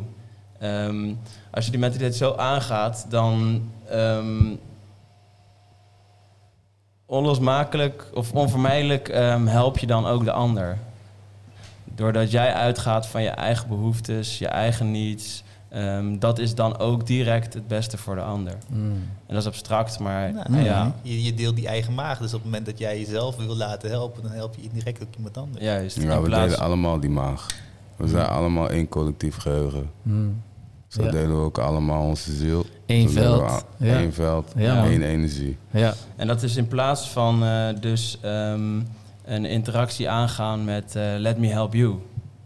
[0.59, 1.13] Ehm,
[1.51, 4.53] als je die mentaliteit zo aangaat, dan ehm,
[7.05, 10.77] onlosmakelijk of onvermijdelijk ehm, help je dan ook de ander.
[11.95, 17.07] Doordat jij uitgaat van je eigen behoeftes, je eigen needs, ehm, dat is dan ook
[17.07, 18.53] direct het beste voor de ander.
[18.69, 18.91] Hmm.
[19.27, 22.17] En dat is abstract, maar Nou, ja, Je, je deelt die eigen maag.
[22.17, 25.15] Dus op het moment dat jij jezelf wil laten helpen, dan help je indirect ook
[25.15, 25.63] iemand anders.
[25.63, 25.95] juist.
[26.01, 27.45] Ja, In we plaats- delen allemaal die maag.
[27.95, 29.89] We zijn allemaal één collectief geheugen.
[30.03, 30.41] Hmm.
[30.87, 31.11] Zo Ja.
[31.11, 32.65] delen we ook allemaal onze ziel.
[32.85, 33.65] Eén veld.
[33.77, 33.97] Ja.
[33.99, 34.85] Één veld, Ja.
[34.85, 35.57] één energie.
[35.71, 35.93] Ja.
[36.15, 38.79] En dat is in plaats van eh, dus ehm,
[39.25, 41.95] een interactie aangaan met eh, let me help you.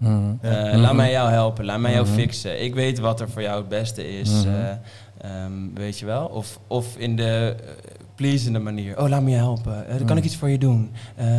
[0.05, 0.77] Eh, Mhm.
[0.81, 2.15] Laat mij jou helpen, laat mij jou Mhm.
[2.15, 2.63] fixen.
[2.63, 4.47] Ik weet wat er voor jou het beste is, Mhm.
[4.47, 4.69] eh,
[5.45, 6.25] ehm, weet je wel?
[6.25, 7.69] Of, of in de eh,
[8.15, 8.99] pleasende manier.
[8.99, 9.87] Oh, laat me je helpen.
[9.87, 10.17] Eh, kan Mhm.
[10.17, 10.91] ik iets voor je doen?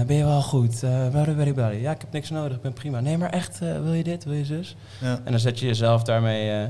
[0.07, 0.83] Ben je wel goed?
[0.83, 3.01] Uh, Ja, ik heb niks nodig, ik ben prima.
[3.01, 4.77] Nee, maar echt, wil je dit, wil je zus?
[5.01, 5.21] Ja.
[5.25, 6.69] En dan zet je jezelf daarmee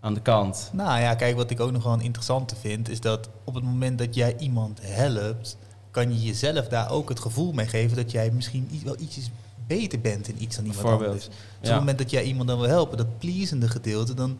[0.00, 0.70] aan de kant.
[0.72, 3.64] Nou ja, kijk, wat ik ook nog wel een interessante vind, is dat op het
[3.64, 5.56] moment dat jij iemand helpt,
[5.90, 9.30] kan je jezelf daar ook het gevoel mee geven dat jij misschien iets, wel ietsjes
[9.66, 11.24] beter bent in iets dan iemand anders.
[11.24, 11.26] Dus
[11.58, 14.38] op het moment dat jij iemand dan wil helpen, dat pleasende gedeelte, dan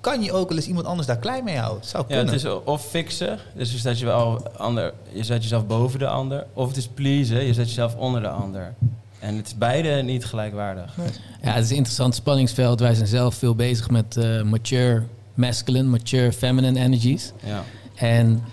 [0.00, 1.84] kan je ook wel eens iemand anders daar klein mee houden.
[1.86, 2.34] Zou Ja, kunnen.
[2.34, 6.08] het is of fixen, dus je zet, je, wel ander, je zet jezelf boven de
[6.08, 6.46] ander.
[6.52, 8.74] Of het is pleasen, je zet jezelf onder de ander.
[9.18, 10.96] En het is beide niet gelijkwaardig.
[11.42, 12.80] Ja, het is een interessant spanningsveld.
[12.80, 15.02] Wij zijn zelf veel bezig met eh, mature
[15.34, 17.32] masculine, mature feminine energies.
[17.44, 17.64] Ja.
[17.94, 18.44] En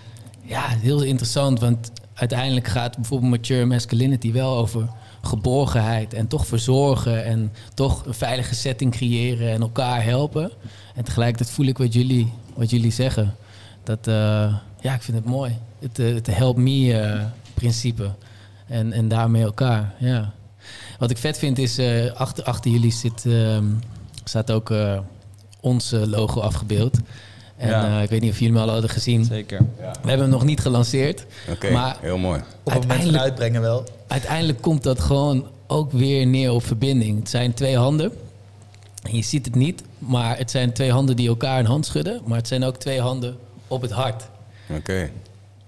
[0.42, 4.90] ja, heel interessant, want uiteindelijk gaat bijvoorbeeld mature masculinity wel over
[5.22, 10.52] geborgenheid en toch verzorgen en toch een veilige setting creëren en elkaar helpen.
[10.96, 13.36] En tegelijkertijd voel ik wat jullie, wat jullie zeggen.
[13.84, 15.58] Dat, eh, ja, ik vind het mooi.
[15.80, 17.24] Het, eh, het help me eh,
[17.54, 18.12] principe.
[18.68, 20.34] En, en daarmee elkaar, ja.
[21.00, 21.80] Wat ik vet vind is,
[22.14, 23.66] achter, achter jullie zit, ehm,
[24.24, 24.74] staat ook
[25.60, 27.00] ons logo afgebeeld.
[27.58, 27.98] En Ja.
[27.98, 29.26] eh, ik weet niet of jullie hem al hadden gezien.
[29.26, 29.60] Zeker.
[29.78, 31.26] We hebben hem nog niet gelanceerd.
[31.50, 32.42] Oké, Maar- heel mooi.
[32.64, 33.84] Op het moment uitbrengen wel.
[34.08, 37.20] Uiteindelijk komt dat gewoon ook weer neer op verbinding.
[37.20, 38.12] Het zijn twee handen.
[39.04, 42.22] En je ziet het niet, maar het zijn twee handen die elkaar een hand schudden.
[42.26, 43.38] Maar het zijn ook twee handen
[43.68, 44.24] op het hart.
[44.70, 45.10] Oké,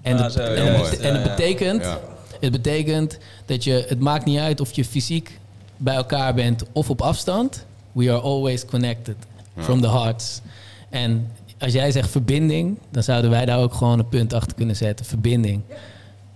[0.01, 1.99] En, Ah, het- en betekent, ja.
[2.39, 5.39] het betekent dat je, het maakt niet uit of je fysiek
[5.77, 7.65] bij elkaar bent of op afstand.
[7.91, 9.15] We are always connected
[9.55, 9.61] Ja.
[9.63, 10.41] from the hearts.
[10.89, 14.75] En als jij zegt verbinding, dan zouden wij daar ook gewoon een punt achter kunnen
[14.75, 15.05] zetten.
[15.05, 15.61] Verbinding.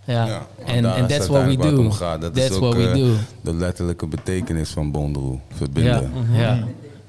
[0.06, 1.90] Ja, en is that's what we do.
[1.92, 2.22] gaat.
[2.22, 3.14] Dat is That's ook, what we eh, do.
[3.42, 5.34] de letterlijke betekenis van Bondroe.
[5.34, 6.12] Ja, Verbinden.
[6.32, 6.64] ja.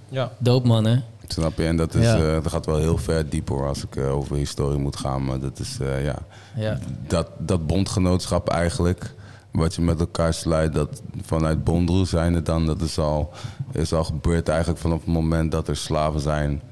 [0.09, 0.33] Ja.
[0.39, 0.97] dope man hè.
[1.27, 1.65] Snap je?
[1.65, 2.17] En dat, is, Ja.
[2.17, 5.25] eh, dat gaat wel heel ver dieper als ik eh, over historie moet gaan.
[5.25, 6.17] Maar dat is, eh, ja,
[6.57, 6.79] Ja.
[7.07, 9.15] dat, dat bondgenootschap eigenlijk.
[9.53, 13.31] wat je met elkaar sluit, dat vanuit Bondroe zijn het dan, dat is al,
[13.73, 16.63] is al gebeurd eigenlijk vanaf het moment dat er slaven zijn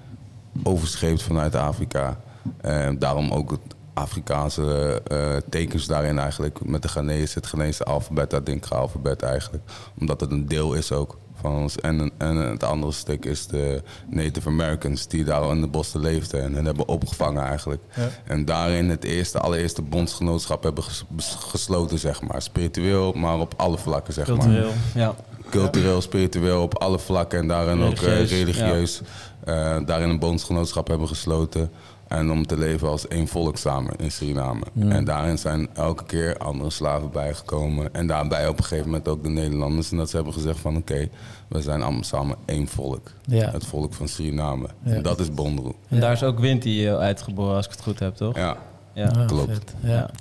[0.62, 2.20] overscheept vanuit Afrika.
[2.60, 3.60] En daarom ook het
[3.94, 9.62] Afrikaanse eh, tekens daarin eigenlijk met de Ghanese, het Ghanese alfabet, dat Dinka alfabet eigenlijk.
[10.00, 11.76] Omdat het een deel is ook van ons.
[11.76, 16.42] En, en het andere stuk is de Native Americans die daar in de bossen leefden
[16.42, 17.82] en hen hebben opgevangen eigenlijk.
[17.96, 18.08] Ja.
[18.24, 21.04] En daarin het eerste, allereerste bondsgenootschap hebben ges-
[21.38, 22.42] gesloten, zeg maar.
[22.42, 25.14] Spiritueel, maar op alle vlakken, zeg maar Cultureel, ja.
[25.50, 29.00] cultureel, spiritueel op alle vlakken en daarin ook eh, Religieus, religieus.
[29.44, 31.70] Eh, daarin een bondsgenootschap hebben gesloten.
[32.08, 34.62] En om te leven als één volk samen in Suriname.
[34.88, 37.94] En daarin zijn elke keer andere slaven bijgekomen.
[37.94, 39.90] En daarbij op een gegeven moment ook de Nederlanders.
[39.90, 41.08] En dat ze hebben gezegd van oké,
[41.48, 43.10] we zijn allemaal samen één volk.
[43.26, 43.50] Ja.
[43.50, 44.66] Het volk van Suriname.
[44.82, 44.92] Ja.
[44.92, 45.74] En dat is Bondroe.
[45.88, 48.36] En daar is ook Winty eh, uitgeboren, als ik het goed heb, toch?
[48.36, 48.56] Ja,
[48.94, 49.06] Ja.
[49.08, 49.74] Ah, klopt.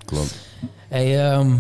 [0.06, 0.36] klopt.
[0.88, 1.56] Hey, ehm,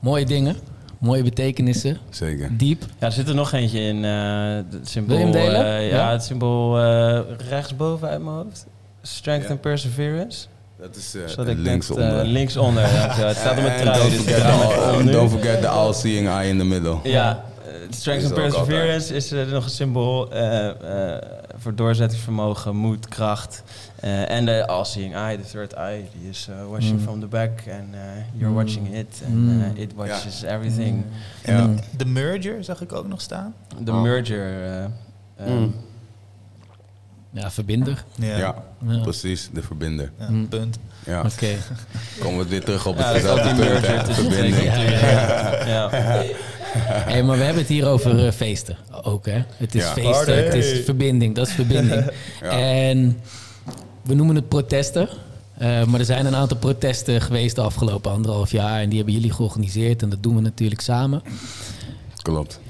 [0.00, 0.56] mooie dingen,
[0.98, 2.48] mooie betekenissen, Zeker.
[2.56, 2.82] diep.
[2.98, 4.04] Ja, er zit er nog eentje in.
[4.04, 5.66] eh, het symbool, Wil je hem delen?
[5.66, 6.12] eh, ja, Ja.
[6.12, 8.66] het symbool eh, rechtsboven uit mijn hoofd.
[9.02, 9.50] Strength Ja.
[9.50, 10.46] and perseverance.
[10.80, 11.22] Dat is uh,
[11.56, 12.18] linksonder.
[12.18, 12.82] eh, linksonder.
[12.82, 16.48] ja, het staat op mijn En trui, don't dus om don't forget the all-seeing eye
[16.48, 16.96] in the middle.
[17.02, 21.22] Ja, eh, strength Is and er perseverance is eh, nog een symbool eh, eh,
[21.58, 23.62] voor doorzettingsvermogen, moed, kracht.
[24.00, 27.02] Eh, en de all-seeing eye, de third eye, die is eh, watching Mm.
[27.04, 28.00] from the back and eh,
[28.32, 28.54] you're Mm.
[28.54, 29.72] watching it and Mm.
[29.76, 31.04] it watches everything.
[31.42, 31.66] En Ja.
[31.66, 33.54] de, de merger zag ik ook nog staan.
[33.82, 34.02] De Oh.
[34.02, 34.62] merger.
[34.62, 34.90] eh, eh,
[35.46, 35.74] Mm.
[37.30, 38.04] Ja, verbinder.
[38.14, 38.54] Ja, Ja,
[38.86, 39.00] Ja.
[39.00, 40.10] precies, de verbinder.
[40.18, 40.78] ja, punt.
[41.06, 41.56] Ja, Oké.
[42.20, 43.40] komen we weer terug op het Ja, punt,
[44.16, 44.62] culturen.
[45.66, 45.90] Ja.
[47.10, 49.42] Hey, maar we hebben het hier over eh, feesten ook, hè?
[49.56, 49.92] Het is Ja.
[49.92, 50.30] feesten, Party.
[50.32, 52.04] het is verbinding, dat is verbinding.
[52.42, 52.50] Ja.
[52.50, 53.18] En
[54.02, 55.08] we noemen het protesten.
[55.58, 58.80] eh, maar er zijn een aantal protesten geweest de afgelopen anderhalf jaar.
[58.80, 60.02] En die hebben jullie georganiseerd.
[60.02, 61.22] En dat doen we natuurlijk samen.
[62.22, 62.60] Klopt.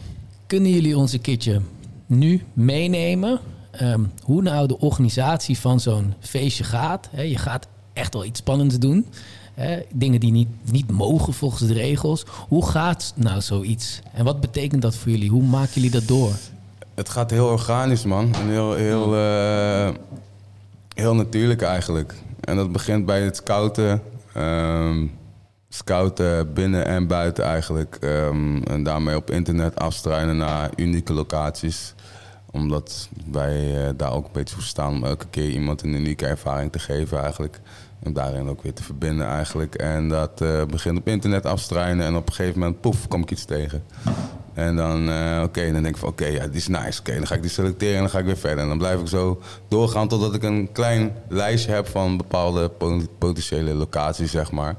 [0.46, 1.60] Kunnen jullie ons een keertje
[2.06, 3.40] nu meenemen
[3.70, 7.08] ehm, hoe nou de organisatie van zo'n feestje gaat?
[7.16, 9.06] Je gaat echt wel iets spannends doen.
[9.54, 12.24] Hè, dingen die niet, niet mogen volgens de regels.
[12.48, 14.00] Hoe gaat nou zoiets?
[14.12, 15.30] En wat betekent dat voor jullie?
[15.30, 16.32] Hoe maken jullie dat door?
[16.94, 18.34] Het gaat heel organisch, man.
[18.34, 19.88] En heel, heel, eh,
[20.94, 22.14] heel natuurlijk eigenlijk.
[22.40, 24.02] En dat begint bij het scouten.
[24.32, 25.06] Ehm,
[25.68, 27.96] scouten binnen en buiten eigenlijk.
[28.00, 31.94] Ehm, en daarmee op internet afstruinen naar unieke locaties.
[32.50, 36.26] Omdat wij eh, daar ook een beetje voor staan om elke keer iemand een unieke
[36.26, 37.60] ervaring te geven eigenlijk.
[38.04, 39.74] En daarin ook weer te verbinden eigenlijk.
[39.74, 43.30] En dat eh, begint op internet afstruinen en op een gegeven moment, poef, kom ik
[43.30, 43.82] iets tegen.
[44.54, 47.00] En dan, eh, oké, dan denk ik van, oké, ja, die is nice.
[47.00, 48.58] Oké, dan ga ik die selecteren en dan ga ik weer verder.
[48.58, 53.06] En dan blijf ik zo doorgaan totdat ik een klein lijstje heb van bepaalde po-
[53.18, 54.76] potentiële locaties, zeg maar.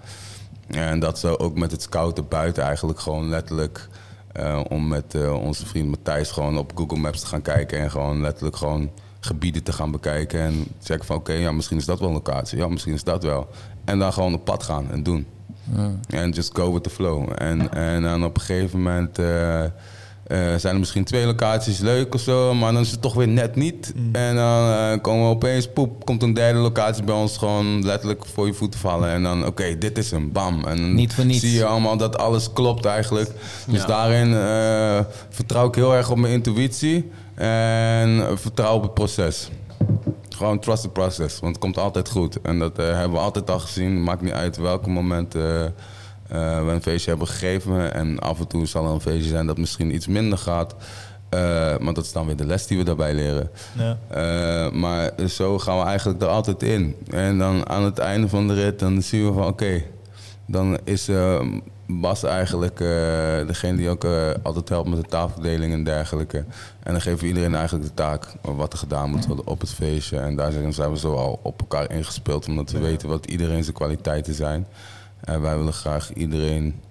[0.68, 3.88] En dat zo ook met het scouten buiten eigenlijk gewoon letterlijk...
[4.32, 7.80] eh, om met onze vriend Matthijs gewoon op Google Maps te gaan kijken...
[7.80, 8.92] en gewoon letterlijk gewoon
[9.26, 10.40] gebieden te gaan bekijken.
[10.42, 12.58] En checken van, oké, ja, misschien is dat wel een locatie.
[12.58, 13.48] Ja, misschien is dat wel.
[13.86, 15.26] En dan gewoon op pad gaan en doen.
[16.10, 17.30] En just go with the flow.
[17.36, 19.70] En, en dan op een gegeven moment eh, eh,
[20.58, 23.56] zijn er misschien twee locaties leuk of zo, maar dan is het toch weer net
[23.56, 23.94] niet.
[24.12, 28.26] En dan eh, komen we opeens, poep, komt een derde locatie bij ons gewoon letterlijk
[28.26, 29.10] voor je voeten vallen.
[29.10, 30.64] En dan, oké, dit is hem, bam.
[30.66, 31.40] En dan Niet voor niets.
[31.40, 33.32] zie je allemaal dat alles klopt eigenlijk.
[33.68, 33.88] Dus Ja.
[33.88, 34.30] daarin
[35.30, 39.50] vertrouw ik heel erg op mijn intuïtie en vertrouw op het proces.
[40.30, 42.42] Gewoon trust the process, want het komt altijd goed.
[42.42, 44.04] En dat eh, hebben we altijd al gezien.
[44.04, 45.72] Maakt niet uit welke moment eh, eh,
[46.66, 47.94] we een feestje hebben gegeven.
[47.94, 50.76] En af en toe zal er een feestje zijn dat misschien iets minder gaat.
[51.80, 53.50] Maar dat is dan weer de les die we daarbij leren.
[53.78, 54.70] Ja.
[54.70, 56.96] Maar zo gaan we eigenlijk er altijd in.
[57.10, 59.84] En dan aan het einde van de rit, dan zien we van oké,
[60.48, 61.42] dan is eh,
[61.88, 62.88] Bas eigenlijk eh,
[63.48, 66.38] degene die ook eh, altijd helpt met de tafelverdeling en dergelijke.
[66.84, 69.74] En dan geven we iedereen eigenlijk de taak wat er gedaan moet worden op het
[69.74, 70.20] feestje.
[70.20, 73.64] En daar zijn zijn we zo al op elkaar ingespeeld, omdat we weten wat iedereen
[73.64, 74.68] zijn kwaliteiten zijn.
[75.20, 76.82] En wij willen graag iedereen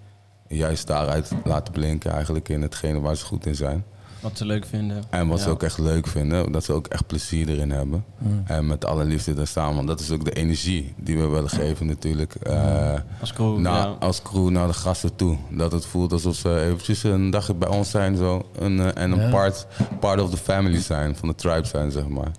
[0.49, 3.85] juist daaruit laten blinken eigenlijk in hetgene waar ze goed in zijn.
[4.25, 5.05] Wat ze leuk vinden.
[5.11, 8.05] En wat ze ook echt leuk vinden, dat ze ook echt plezier erin hebben.
[8.45, 11.49] En met alle liefde daar staan, want dat is ook de energie die we willen
[11.49, 12.35] geven natuurlijk.
[12.35, 13.85] eh, Als crew, ja.
[14.01, 15.37] Als crew naar de gasten toe.
[15.51, 19.13] Dat het voelt alsof ze eventjes een dagje bij ons zijn zo, een, eh, en
[19.13, 19.31] een Ja.
[19.31, 19.67] part,
[20.01, 22.31] part of the family zijn, van de tribe zijn zeg maar.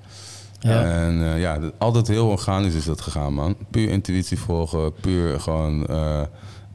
[0.60, 0.84] Ja.
[0.84, 3.56] En eh, ja, altijd heel organisch is dat gegaan man.
[3.72, 5.88] Puur intuïtie volgen, puur gewoon...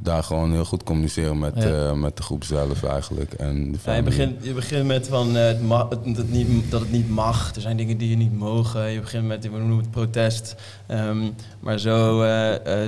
[0.03, 1.89] daar gewoon heel goed communiceren met, Ja.
[1.89, 3.33] eh, met de groep zelf eigenlijk.
[3.33, 6.93] En Ja, je, begint, je begint met van, eh, het het, het niet, dat het
[6.93, 7.55] niet mag.
[7.55, 8.91] Er zijn dingen die je niet mogen.
[8.91, 10.55] Je begint met, we noemen het protest.
[10.87, 11.19] Ehm,
[11.61, 12.29] maar zo eh,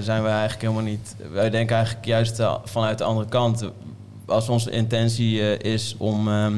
[0.01, 1.17] zijn we eigenlijk helemaal niet...
[1.33, 3.65] Wij denken eigenlijk juist vanuit de andere kant.
[4.27, 6.55] als onze intentie eh, is om ehm,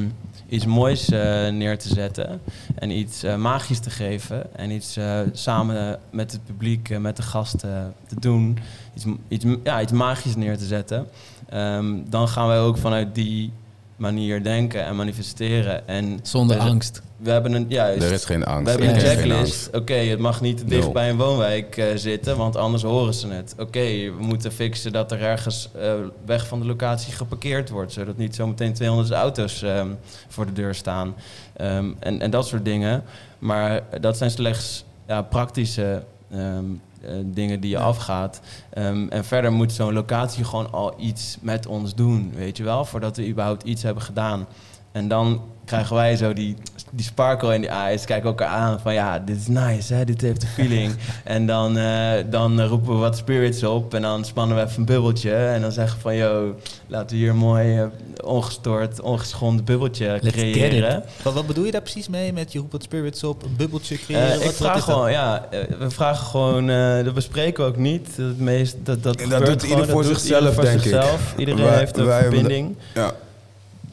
[0.49, 2.41] iets moois eh, neer te zetten
[2.75, 7.23] en iets eh, magisch te geven en iets eh, samen met het publiek, met de
[7.23, 8.57] gasten te doen,
[8.95, 11.07] iets, iets, ja, iets magisch neer te zetten,
[11.49, 13.51] ehm, dan gaan wij ook vanuit die
[13.95, 15.87] manier denken en manifesteren.
[15.87, 17.01] En Zonder we- angst.
[17.17, 18.63] We hebben een, juist, Er is geen angst.
[18.63, 19.37] we hebben een checklist.
[19.39, 19.69] angst.
[19.75, 23.27] Oké, het mag niet te dicht bij een woonwijk eh, zitten, want anders horen ze
[23.27, 23.55] het.
[23.59, 25.93] Oké, we moeten fixen dat er ergens eh,
[26.25, 29.87] weg van de locatie geparkeerd wordt, zodat niet zometeen 200 auto's ehm,
[30.27, 31.15] voor de deur staan.
[31.57, 33.03] Ehm, en, en dat soort dingen.
[33.39, 36.94] Maar dat zijn slechts ja, praktische ehm, eh,
[37.25, 38.41] dingen die je afgaat.
[38.69, 42.85] Ehm, en verder moet zo'n locatie gewoon al iets met ons doen, weet je wel,
[42.85, 44.45] voordat we überhaupt iets hebben gedaan.
[44.95, 46.55] En dan krijgen wij zo die,
[46.91, 50.05] die sparkle in die eyes, kijken elkaar aan van ja, dit is nice, hè?
[50.05, 50.93] dit heeft een feeling.
[51.23, 54.85] en dan, eh, dan roepen we wat spirits op en dan spannen we even een
[54.85, 56.55] bubbeltje en dan zeggen we van yo,
[56.87, 57.85] laten we hier een mooi eh,
[58.23, 61.03] ongestoord, ongeschonden bubbeltje Let's creëren.
[61.23, 63.97] Wat, wat bedoel je daar precies mee met je roept wat spirits op, een bubbeltje
[63.97, 64.23] creëren?
[64.25, 64.93] Eh, Wat- ik wat vraag is dat?
[64.95, 65.47] gewoon, ja,
[65.79, 68.07] we vragen gewoon, eh, dat bespreken we ook niet.
[68.17, 70.63] Het meest, dat, dat, En dat doet ieder gewoon, voor dat doet zichzelf, ieder voor
[70.63, 70.81] denk ik.
[70.83, 71.33] zichzelf.
[71.37, 72.75] Iedereen Wij- heeft een wij de- verbinding.
[72.93, 73.11] Ja,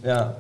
[0.03, 0.35] Ja,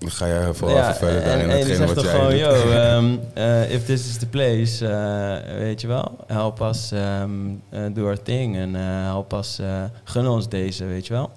[0.00, 2.40] dan ga jij vooral even verder en, je hetgene zegt wat toch jij gewoon, doet.
[2.40, 7.30] yo, ehm, eh, if this is the place, eh, weet je wel, help us ehm,
[7.68, 9.58] eh, do our thing en help us,
[10.04, 11.30] gun ons deze, weet je wel.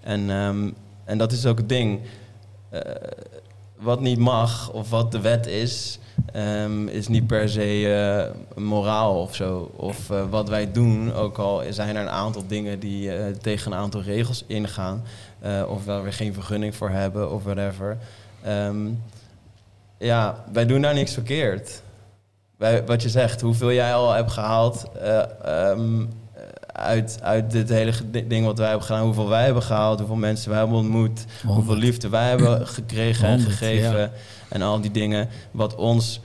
[0.00, 0.70] En, ehm,
[1.04, 2.00] en dat is ook het ding.
[3.76, 5.98] Wat niet mag of wat de wet is,
[6.86, 9.70] is niet per se moraal of zo.
[9.76, 14.02] Of wat wij doen, ook al zijn er een aantal dingen die tegen een aantal
[14.02, 15.02] regels ingaan.
[15.40, 17.98] Eh, of waar we geen vergunning voor hebben of whatever.
[18.42, 18.88] Ehm,
[19.98, 21.82] ja, wij doen daar niks verkeerd.
[22.56, 26.04] Wij, wat je zegt, hoeveel jij al hebt gehaald eh, ehm,
[26.72, 30.50] uit, uit dit hele ding wat wij hebben gedaan, hoeveel wij hebben gehaald, hoeveel mensen
[30.50, 34.10] wij hebben ontmoet, hoeveel liefde wij hebben gekregen en gegeven ja.
[34.48, 36.20] en al die dingen, wat ons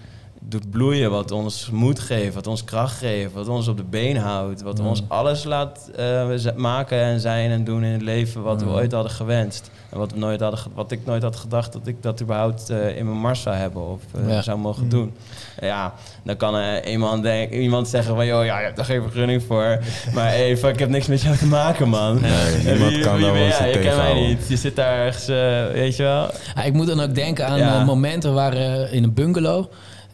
[0.47, 4.17] doet bloeien, wat ons moed geeft, wat ons kracht geeft, wat ons op de been
[4.17, 4.87] houdt, wat Mm.
[4.87, 8.73] ons alles laat eh, maken en zijn en doen in het leven wat we Mm.
[8.73, 9.69] ooit hadden gewenst.
[9.89, 12.97] En wat, we nooit hadden, wat ik nooit had gedacht dat ik dat überhaupt eh,
[12.97, 14.41] in mijn mars zou hebben of eh, Ja.
[14.41, 14.89] zou mogen Mm.
[14.89, 15.13] doen.
[15.61, 16.55] Ja, dan kan
[16.85, 19.79] iemand, denk, iemand zeggen van, joh, ja, je hebt daar geen vergunning voor.
[20.13, 22.21] Maar hey, fuck, ik heb niks met jou te maken, man.
[22.21, 23.45] Nee, niemand kan daar ben wel jij?
[23.67, 24.47] eens Je kent mij niet.
[24.47, 25.25] Je zit daar ergens,
[25.73, 26.29] weet je wel.
[26.55, 27.83] Ja, ik moet dan ook denken aan Ja.
[27.83, 28.53] momenten waar
[28.91, 29.65] in een bungalow.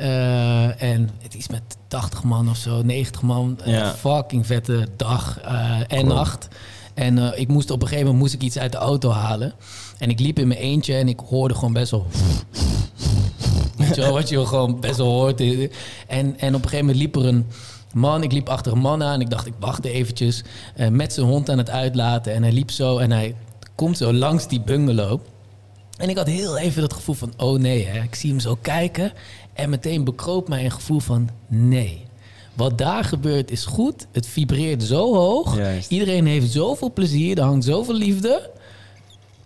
[0.01, 3.59] Eh, en het is met 80 man of zo, 90 man.
[3.65, 3.93] Ja.
[3.93, 6.47] fucking vette dag eh, en nacht.
[6.93, 9.53] En eh, ik moest op een gegeven moment moest ik iets uit de auto halen.
[9.97, 12.07] En ik liep in mijn eentje en ik hoorde gewoon best wel...
[13.77, 15.39] Weet je wel, wat je gewoon best wel hoort.
[15.41, 15.69] En,
[16.39, 17.45] en op een gegeven moment liep er een
[17.93, 18.23] man.
[18.23, 19.21] Ik liep achter een man aan.
[19.21, 20.43] Ik dacht, ik wacht eventjes.
[20.91, 22.33] met zijn hond aan het uitlaten.
[22.33, 23.35] En hij liep zo en hij
[23.75, 25.19] komt zo langs die bungalow.
[25.97, 28.01] En ik had heel even dat gevoel van, oh nee, hè.
[28.03, 29.13] ik zie hem zo kijken.
[29.61, 32.05] En meteen bekroop mij een gevoel van, nee.
[32.53, 34.07] Wat daar gebeurt is goed.
[34.11, 35.57] Het vibreert zo hoog.
[35.57, 35.91] Juist.
[35.91, 37.37] Iedereen heeft zoveel plezier.
[37.37, 38.49] Er hangt zoveel liefde.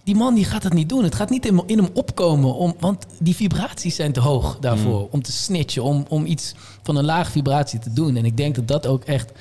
[0.04, 1.04] Die man die gaat dat niet doen.
[1.04, 2.54] Het gaat niet in, in hem opkomen.
[2.56, 5.00] Om, want die vibraties zijn te hoog daarvoor.
[5.00, 5.08] Mm.
[5.12, 5.84] Om te snitchen.
[5.84, 8.16] Om, om iets van een laag vibratie te doen.
[8.16, 9.32] En ik denk dat dat ook echt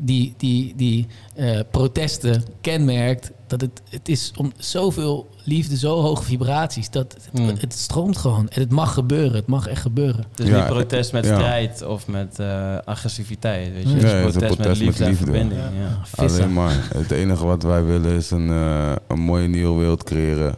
[0.00, 3.30] die, die, die eh, protesten kenmerkt.
[3.46, 6.90] Dat het, het is om zoveel liefde, zo hoge vibraties.
[6.90, 7.48] Dat het, Mm.
[7.58, 8.48] het stroomt gewoon.
[8.48, 9.32] En het mag gebeuren.
[9.36, 10.24] Het mag echt gebeuren.
[10.30, 11.34] Het is Ja, niet protest met ja.
[11.34, 13.94] strijd of met eh, agressiviteit, weet je.
[13.94, 15.24] Nee, Het is het is protest, een protest met liefde met en liefde.
[15.24, 16.22] verbinding, Ja.
[16.24, 16.88] Alleen maar.
[16.94, 20.54] Het enige wat wij willen is een, eh, een mooie nieuwe wereld creëren.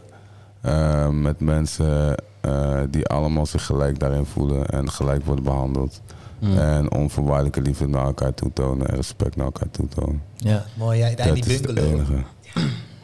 [1.21, 6.01] met mensen eh, die allemaal zich gelijk daarin voelen en gelijk worden behandeld.
[6.43, 6.57] Mm.
[6.57, 10.21] En onvoorwaardelijke liefde naar elkaar toetonen en respect naar elkaar toetonen.
[10.35, 10.65] Ja.
[10.77, 11.93] Mooi, jij daar in Dat die is het bungalow.
[11.99, 12.23] enige.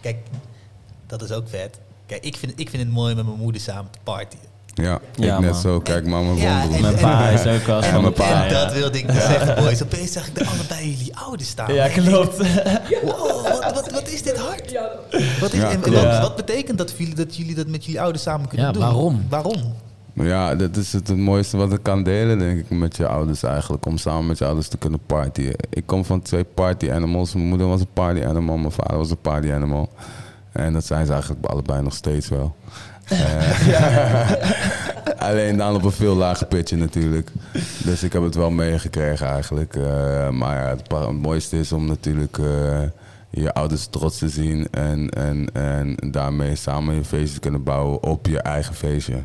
[0.01, 0.17] Kijk,
[1.07, 1.79] dat is ook vet.
[2.05, 4.47] Kijk, ik vind, ik vind het mooi met mijn moeder samen te partyen.
[4.73, 5.61] Ja, Ja, ik net man.
[5.61, 5.79] zo.
[5.79, 8.49] Kijk maar mijn Ja, en- Mijn pa is ook En van mijn een pa, en
[8.53, 8.63] ja.
[8.65, 9.83] dat wilde ik dus zeggen, boys.
[9.83, 11.73] Opeens zag ik de allebei jullie ouders staan.
[11.73, 12.37] Ja, klopt.
[13.03, 14.79] Wow, wat, wat, wat is dit hard?
[15.39, 16.21] Wat, is, Ja, en wat, Ja.
[16.21, 18.81] wat betekent dat dat jullie dat met jullie ouders samen kunnen Ja, doen?
[18.81, 19.25] waarom?
[19.29, 19.73] Waarom?
[20.13, 23.43] Ja, dat is het, het mooiste wat ik kan delen, denk ik, met je ouders
[23.43, 23.85] eigenlijk.
[23.85, 25.55] Om samen met je ouders te kunnen partyen.
[25.69, 27.33] Ik kom van twee party animals.
[27.33, 29.89] Mijn moeder was een party animal, mijn vader was een party animal.
[30.51, 32.55] En dat zijn ze eigenlijk allebei nog steeds wel.
[33.09, 34.31] Eh,
[35.29, 37.31] Alleen dan op een veel lager pitje natuurlijk.
[37.83, 39.75] Dus ik heb het wel meegekregen eigenlijk.
[39.75, 42.81] Eh, maar ja, het, mooiste is om natuurlijk eh,
[43.29, 44.67] je ouders trots te zien.
[44.71, 49.23] En, en, en daarmee samen je feestje te kunnen bouwen op je eigen feestje.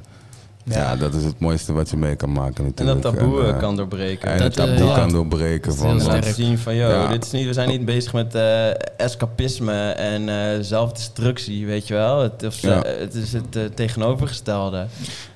[0.64, 0.96] Ja.
[0.96, 3.02] dat is het mooiste wat je mee kan maken En natuurlijk.
[3.02, 4.28] dat taboe En, eh, kan doorbreken.
[4.30, 4.94] En het Dat, eh, taboe ja.
[4.98, 5.76] kan doorbreken.
[5.76, 7.08] Dat is Van, zien van, yo, Ja.
[7.08, 11.94] dit is niet, we zijn niet bezig met eh, escapisme en eh, zelfdestructie, weet je
[11.94, 12.20] wel.
[12.22, 12.82] Het, of, Ja.
[12.86, 14.86] het is het tegenovergestelde.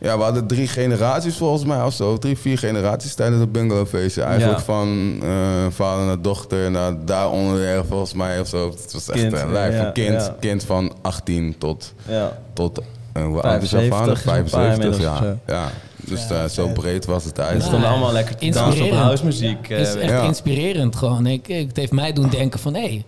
[0.00, 2.18] Ja, we hadden drie generaties volgens mij of zo.
[2.18, 4.22] Drie, vier generaties tijdens het bungalowfeestje.
[4.22, 4.64] Eigenlijk Ja.
[4.64, 5.28] van eh,
[5.70, 8.70] vader naar dochter naar daaronder volgens mij of zo.
[8.70, 10.20] Het was echt Kind, een lijf ja, van kind.
[10.22, 10.36] ja.
[10.40, 12.38] Kind van 18 tot, Ja.
[12.52, 12.80] tot
[13.16, 14.44] uh, hoe oud is jouw 75 vader?
[14.44, 15.16] is een paar 75, inmiddels ja.
[15.18, 15.52] zo.
[15.52, 15.70] ja.
[15.96, 16.74] Dus Ja, eh, zo vet.
[16.74, 17.70] breed was het We eigenlijk.
[17.70, 21.26] stonden allemaal lekker te dansen op eh, Het is echt inspirerend gewoon.
[21.26, 22.74] Ik, ik- het heeft mij doen denken van...
[22.74, 23.04] hé,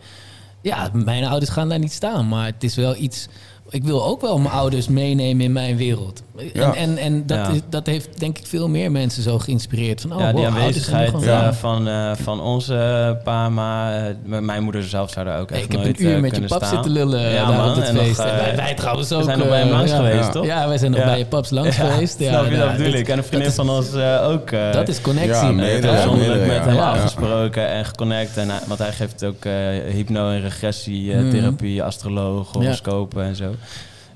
[0.62, 2.28] ja, mijn ouders gaan daar niet staan.
[2.28, 3.28] Maar het is wel iets...
[3.68, 6.22] Ik wil ook wel mijn ouders meenemen in mijn wereld.
[6.52, 6.74] Ja.
[6.74, 7.48] En, en, en dat, Ja.
[7.48, 10.00] is, dat heeft denk ik veel meer mensen zo geïnspireerd.
[10.00, 13.96] Van, oh, ja, die wow, aanwezigheid eh, van, eh, van onze pa, ma,
[14.30, 16.36] eh, mijn moeder zelf zou daar ook Hey, echt ik heb een uur eh, met
[16.36, 16.68] je pap staan.
[16.74, 18.18] zitten lullen Ja, daar man, op het en nog, feest.
[18.18, 19.18] eh, En wij, wij trouwens ook.
[19.18, 19.96] We zijn nog bij hem eh, langs ja.
[19.96, 20.30] geweest, Ja.
[20.30, 20.44] toch?
[20.44, 21.06] Ja, wij zijn nog Ja.
[21.06, 22.18] bij je paps langs Ja, geweest.
[22.18, 23.08] Ja, snap je, dat bedoel dit- ik.
[23.08, 24.50] En een vriendin van ons eh, ook.
[24.50, 25.54] eh, Dat is connectie.
[25.54, 28.36] Ja, Ik heb met hem afgesproken en geconnect.
[28.36, 29.52] En, want hij geeft ook eh,
[29.92, 33.54] hypno- en regressietherapie, astroloog, horoscopen en zo.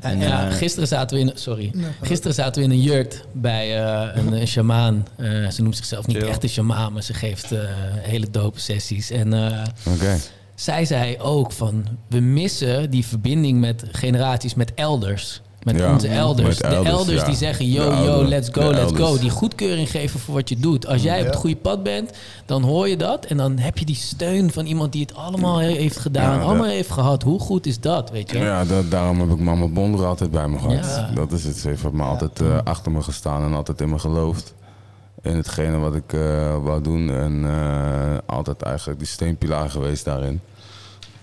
[0.05, 3.83] En, ja, eh, gisteren zaten we in, sorry, gisteren zaten we in een jurt bij
[3.85, 5.07] eh, een, een shamaan.
[5.17, 6.29] Eh, ze noemt zichzelf niet Chill.
[6.29, 7.59] echt een shamaan, maar ze geeft eh,
[7.99, 9.11] hele dope sessies.
[9.11, 10.17] En eh, Oké.
[10.55, 15.41] zij zei ook van, we missen die verbinding met generaties, met elders.
[15.65, 16.49] Met Ja, onze elders.
[16.49, 17.27] met de elders, elders ja.
[17.27, 19.19] die zeggen, De yo, yo, let's go, de let's go.
[19.19, 20.87] Die goedkeuring geven voor wat je doet.
[20.87, 22.11] Als jij op het goede pad bent,
[22.47, 23.25] dan hoor je dat.
[23.25, 26.35] En dan heb je die steun van iemand die het allemaal he- heeft gedaan.
[26.39, 27.23] Ja, allemaal dat- heeft gehad.
[27.23, 28.39] Hoe goed is dat, weet je?
[28.39, 30.85] Ja, dat, daarom heb ik mama Bonder altijd bij me gehad.
[30.85, 31.11] Ja.
[31.15, 31.57] Dat is het.
[31.57, 34.55] Ze heeft me altijd eh, achter me gestaan en altijd in me geloofd.
[35.23, 36.21] In hetgene wat ik eh,
[36.63, 37.11] wou doen.
[37.11, 40.41] En eh, altijd eigenlijk die steenpilaar geweest daarin.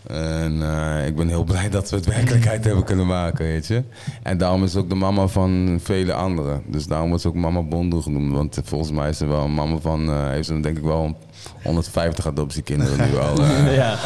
[0.07, 3.83] En eh, ik ben heel blij dat we het werkelijkheid hebben kunnen maken, weet je.
[4.23, 6.61] En daarom is ze ook de mama van vele anderen.
[6.67, 8.33] Dus daarom wordt ze ook mama Bondo genoemd.
[8.33, 10.09] Want volgens mij is ze wel een mama van...
[10.09, 11.17] eh, heeft ze denk ik wel
[11.63, 13.37] 150 adoptiekinderen nu al.
[13.43, 13.97] eh, ja.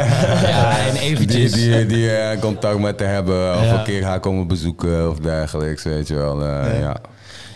[0.48, 1.52] Ja, en eventjes...
[1.52, 3.78] die, die contact met te hebben, of Ja.
[3.78, 6.44] een keer haar komen bezoeken of dergelijks, weet je wel.
[6.44, 6.96] ja.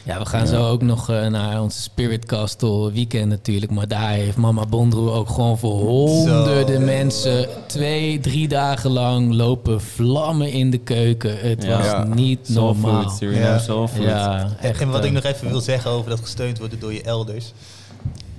[0.05, 3.73] Ja, we gaan zo ook nog eh, naar onze Spirit Castle weekend natuurlijk.
[3.73, 6.85] Maar daar heeft Mama Bondroe ook gewoon voor honderden Zo.
[6.87, 11.39] mensen twee, drie dagen lang lopen vlammen in de keuken.
[11.39, 11.77] Het Ja.
[11.77, 12.05] was Ja.
[12.05, 13.09] niet Soul normaal.
[13.11, 13.59] food, Ja.
[13.59, 14.03] soul food.
[14.03, 14.81] Ja, En, echt.
[14.81, 17.53] en wat ik eh, nog even wil zeggen over dat gesteund worden door je elders.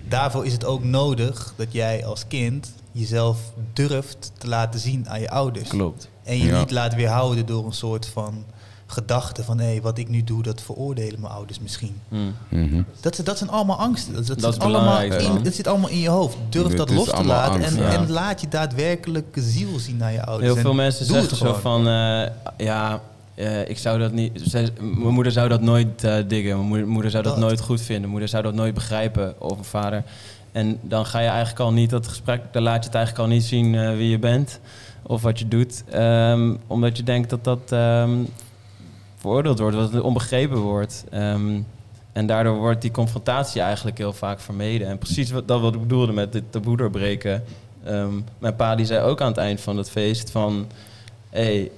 [0.08, 3.38] Daarvoor is het ook nodig dat jij als kind jezelf
[3.74, 5.70] durft te laten zien aan je ouders.
[5.70, 6.10] Klopt.
[6.24, 6.60] En je Ja.
[6.60, 8.44] niet laat weerhouden door een soort van
[8.92, 9.60] gedachte van...
[9.60, 11.96] hé, wat ik nu doe, dat veroordelen mijn ouders misschien.
[12.08, 12.34] Mm.
[12.50, 12.82] Mhm.
[13.00, 14.14] Dat, dat zijn allemaal angsten.
[14.14, 16.38] Dat, Dat zit is allemaal in, dat zit allemaal in je hoofd.
[16.50, 17.92] Durf Dit dat los te laten angst, en, ja.
[17.94, 20.54] en laat je daadwerkelijke ziel zien naar je ouders.
[20.54, 22.28] Heel veel mensen zeggen zo van, eh,
[22.58, 23.02] ja,
[23.36, 24.42] eh, ik zou dat niet.
[24.44, 26.56] zij- mijn moeder zou dat nooit eh, diggen.
[26.56, 27.42] Mijn moeder, moeder zou dat, Dat.
[27.44, 28.00] nooit goed vinden.
[28.00, 29.42] Mijn moeder zou dat nooit begrijpen.
[29.42, 30.04] Of mijn vader.
[30.52, 32.42] En dan ga je eigenlijk al niet dat gesprek.
[32.52, 34.60] Dan laat je het eigenlijk al niet zien eh, wie je bent
[35.04, 38.10] of wat je doet, Ehm, omdat je denkt dat dat ehm,
[39.22, 41.04] veroordeeld wordt, het onbegrepen wordt.
[41.10, 41.60] Ehm,
[42.14, 44.88] en daardoor wordt die confrontatie eigenlijk heel vaak vermeden.
[44.88, 47.44] En precies wat, dat wat ik bedoelde met dit taboe doorbreken.
[47.84, 50.68] Ehm, mijn pa die zei ook aan het eind van het feest van...
[51.30, 51.72] hé, hey,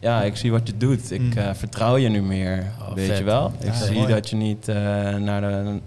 [0.00, 1.10] ja, ik zie wat je doet.
[1.10, 1.32] Ik Mm.
[1.32, 3.18] eh, vertrouw je nu meer, Oh, weet vet.
[3.18, 3.52] je wel?
[3.60, 4.12] Ja, ik zie mooi.
[4.12, 4.74] dat je niet eh,
[5.14, 5.78] naar, de,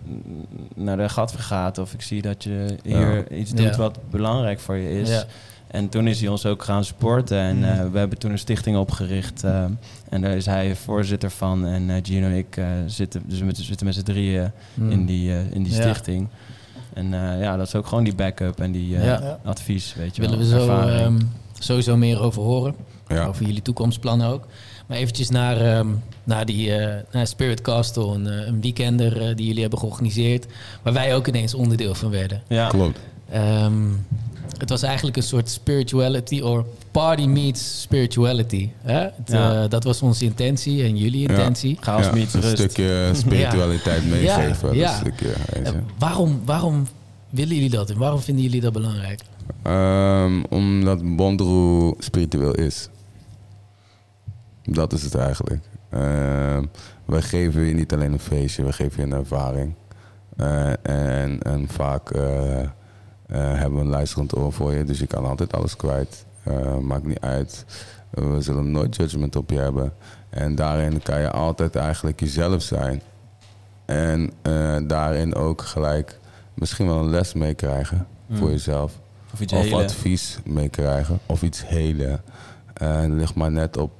[0.75, 1.77] naar de gat vergaat.
[1.77, 3.77] Of ik zie dat je hier iets doet Ja.
[3.77, 5.25] wat belangrijk voor je is.
[5.71, 7.37] En toen is hij ons ook gaan supporten.
[7.37, 7.63] En Mm.
[7.63, 9.43] eh, we hebben toen een stichting opgericht.
[9.43, 9.63] eh,
[10.09, 11.65] en daar is hij voorzitter van.
[11.65, 14.91] En eh, Gino en ik eh, zitten, dus we zitten met z'n drieën Hmm.
[14.91, 15.81] in die, eh, in die Ja.
[15.81, 16.27] stichting.
[16.93, 19.39] En eh, ja, dat is ook gewoon die backup en die eh, Ja.
[19.43, 20.65] Advies, weet je willen we wel.
[20.65, 20.99] zo ervaring.
[21.19, 21.25] ehm,
[21.59, 22.75] sowieso meer over horen.
[23.07, 23.25] Ja.
[23.25, 24.45] Over jullie toekomstplannen ook.
[24.87, 25.87] Maar eventjes naar, ehm,
[26.23, 30.45] naar die eh, naar Spirit Castle, een, een weekender die jullie hebben georganiseerd.
[30.81, 32.41] Waar wij ook ineens onderdeel van werden.
[32.47, 32.67] ja.
[32.67, 32.99] Klopt.
[33.29, 33.73] Ehm,
[34.59, 38.69] het was eigenlijk een soort spirituality, or party meets spirituality.
[38.81, 38.99] Hè?
[38.99, 39.63] Het, Ja.
[39.63, 41.27] eh, dat was onze intentie en jullie Ja.
[41.29, 41.77] intentie.
[41.79, 42.57] Chaos Ja, meets een rust.
[42.57, 44.75] stukje spiritualiteit meegeven.
[44.75, 45.73] Ja, Dat stukje, weet je.
[45.73, 46.87] Eh, waarom, waarom
[47.29, 49.21] willen jullie dat en waarom vinden jullie dat belangrijk?
[49.63, 52.89] Ehm, omdat Bondroe spiritueel is.
[54.63, 55.59] Dat is het eigenlijk.
[55.89, 56.63] Ehm,
[57.05, 59.73] wij geven je niet alleen een feestje, we geven je een ervaring.
[60.37, 62.69] Eh, en, en vaak eh, eh,
[63.37, 66.25] hebben we een luisterend oor voor je, dus je kan altijd alles kwijt.
[66.43, 67.65] Eh, maakt niet uit.
[68.09, 69.93] we zullen nooit judgment op je hebben.
[70.29, 73.01] En daarin kan je altijd eigenlijk jezelf zijn.
[73.85, 76.19] En eh, daarin ook gelijk
[76.53, 78.53] misschien wel een les meekrijgen voor Mm.
[78.53, 78.99] jezelf
[79.33, 79.75] Of iets of hele.
[79.83, 82.19] advies meekrijgen of iets hele.
[83.07, 83.91] Ligt, maar net op,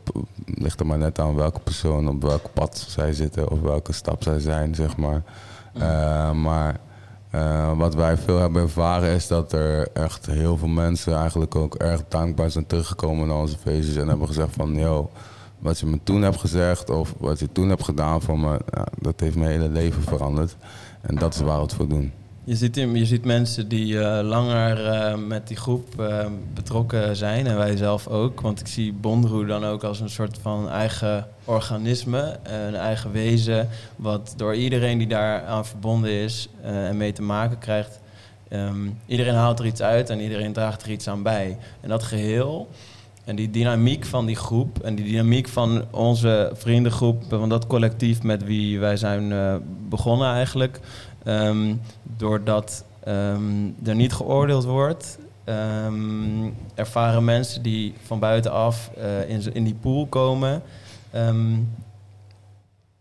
[0.46, 4.24] ligt er maar net aan welke persoon op welk pad zij zitten of welke stap
[4.24, 5.22] zij zijn, zeg maar.
[5.74, 6.80] Eh, maar
[7.30, 11.76] eh, wat wij veel hebben ervaren is dat er echt heel veel mensen eigenlijk ook
[11.76, 15.10] erg dankbaar zijn teruggekomen naar onze feestjes en hebben gezegd van, yo,
[15.60, 18.60] wat je me toen hebt gezegd of wat je toen hebt gedaan voor me,
[19.00, 20.56] dat heeft mijn hele leven veranderd.
[21.02, 22.12] En dat is waar we het voor doen.
[22.50, 22.56] Je
[23.06, 28.08] ziet, mensen die eh, langer eh, met die groep uh, betrokken zijn en wij zelf
[28.08, 28.42] ook.
[28.42, 33.70] Want ik zie Bondroe dan ook als een soort van eigen organisme, een eigen wezen,
[33.96, 38.00] wat door iedereen die daar aan verbonden is en mee te maken krijgt.
[38.50, 41.58] Um, iedereen haalt er iets uit en iedereen draagt er iets aan bij.
[41.82, 42.68] En dat geheel
[43.26, 48.24] en die dynamiek van die groep en die dynamiek van onze vriendengroep, van dat collectief
[48.24, 49.34] met wie wij zijn
[49.90, 50.80] begonnen eigenlijk,
[51.26, 59.54] Um, doordat um, er niet geoordeeld wordt, um, ervaren mensen die van buitenaf uh, in,
[59.54, 60.62] in die pool komen.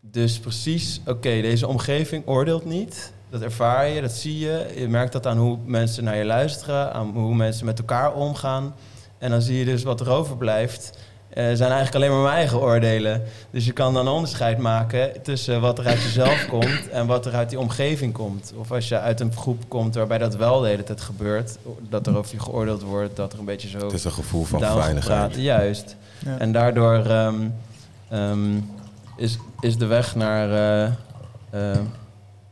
[0.01, 3.12] dus precies, oké, deze omgeving oordeelt niet.
[3.31, 4.73] Dat ervaar je, dat zie je.
[4.77, 8.75] Je merkt dat aan hoe mensen naar je luisteren, aan hoe mensen met elkaar omgaan.
[9.19, 10.99] En dan zie je dus wat er overblijft.
[11.29, 13.22] Uh, zijn eigenlijk alleen maar mijn eigen oordelen.
[13.51, 17.26] Dus je kan dan een onderscheid maken tussen wat er uit jezelf komt en wat
[17.26, 18.53] er uit die omgeving komt.
[18.57, 21.59] Of als je uit een groep komt waarbij dat wel de hele tijd gebeurt,
[21.89, 23.79] dat er over je geoordeeld wordt, dat er een beetje zo.
[23.79, 25.35] Het is een gevoel van veiligheid.
[25.35, 25.97] Juist.
[26.18, 26.39] Ja.
[26.39, 27.55] En daardoor um,
[28.12, 28.70] um,
[29.16, 30.49] is, is de weg naar.
[30.49, 30.93] Uh,
[31.55, 31.79] uh,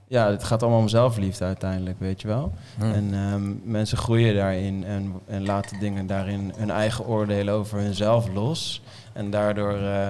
[0.08, 2.52] ja, het gaat allemaal om zelfliefde uiteindelijk, weet je wel.
[2.78, 2.92] Hmm.
[2.92, 8.28] En um, mensen groeien daarin en, en laten dingen daarin hun eigen oordelen over hunzelf
[8.34, 8.82] los.
[9.12, 10.08] En daardoor uh,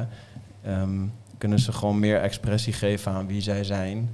[0.66, 4.10] um, kunnen ze gewoon meer expressie geven aan wie zij zijn.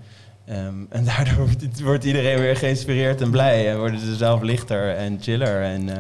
[0.48, 1.48] Um, en daardoor
[1.82, 3.70] wordt iedereen weer geïnspireerd en blij.
[3.70, 5.62] En worden ze zelf lichter en chiller.
[5.62, 5.94] En uh,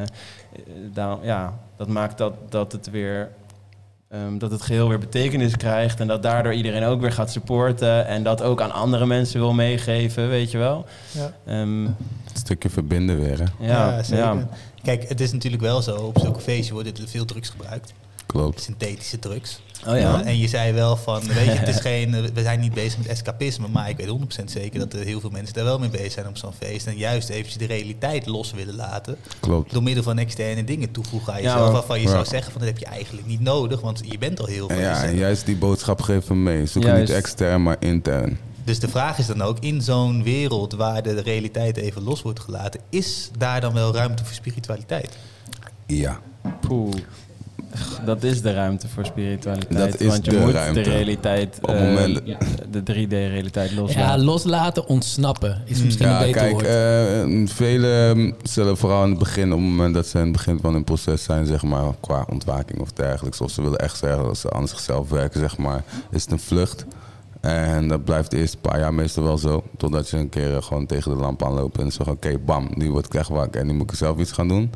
[0.92, 3.30] daar, ja, dat maakt dat, dat het weer
[4.14, 8.06] Um, dat het geheel weer betekenis krijgt en dat daardoor iedereen ook weer gaat supporten
[8.06, 10.86] en dat ook aan andere mensen wil meegeven, weet je wel.
[11.10, 11.60] Ja.
[11.60, 11.96] Um, een
[12.32, 13.66] stukje verbinden weer, hè?
[13.66, 14.46] Ja, ja, zeker.
[14.82, 17.92] Kijk, het is natuurlijk wel zo, op zulke feestjes worden er veel drugs gebruikt.
[18.26, 18.62] Klopt.
[18.62, 19.60] Synthetische drugs.
[19.86, 20.24] Oh ja.
[20.24, 23.06] en je zei wel van, weet je, het is geen, we zijn niet bezig met
[23.06, 26.12] escapisme, maar ik weet 100% zeker dat er heel veel mensen daar wel mee bezig
[26.12, 26.86] zijn op zo'n feest.
[26.86, 29.16] En juist eventjes de realiteit los willen laten.
[29.40, 29.72] Klopt.
[29.72, 32.78] Door middel van externe dingen toevoegen aan jezelf, waarvan je zou zeggen van dat heb
[32.78, 34.78] je eigenlijk niet nodig, want je bent al heel veel.
[34.78, 36.66] Ja, en juist die boodschap geven mee.
[36.66, 38.38] Zoek niet extern, maar intern.
[38.64, 42.40] Dus de vraag is dan ook, in zo'n wereld waar de realiteit even los wordt
[42.40, 45.16] gelaten, is daar dan wel ruimte voor spiritualiteit?
[45.86, 46.20] Ja.
[46.60, 46.94] Poeh.
[48.04, 49.90] Dat is de ruimte voor spiritualiteit.
[49.90, 50.80] Dat is want je de moet ruimte.
[50.80, 52.20] de realiteit, Op uh, moment...
[52.70, 54.18] de 3D-realiteit loslaten.
[54.18, 56.66] Ja, loslaten, ontsnappen is misschien ja, een beter kijk, woord.
[57.30, 60.58] Uh, velen zullen vooral in het begin, op het moment dat ze in het begin
[60.60, 64.24] van hun proces zijn, zeg maar, qua ontwaking of dergelijks, of ze willen echt zeggen
[64.24, 66.86] dat ze aan zichzelf werken, zeg maar, is het een vlucht.
[67.40, 69.64] En dat blijft de eerste paar jaar meestal wel zo.
[69.76, 73.06] Totdat je een keer gewoon tegen de lamp aanloopt en zegt: Oké, bam, nu word
[73.06, 74.70] ik echt wakker en nu moet ik zelf iets gaan doen.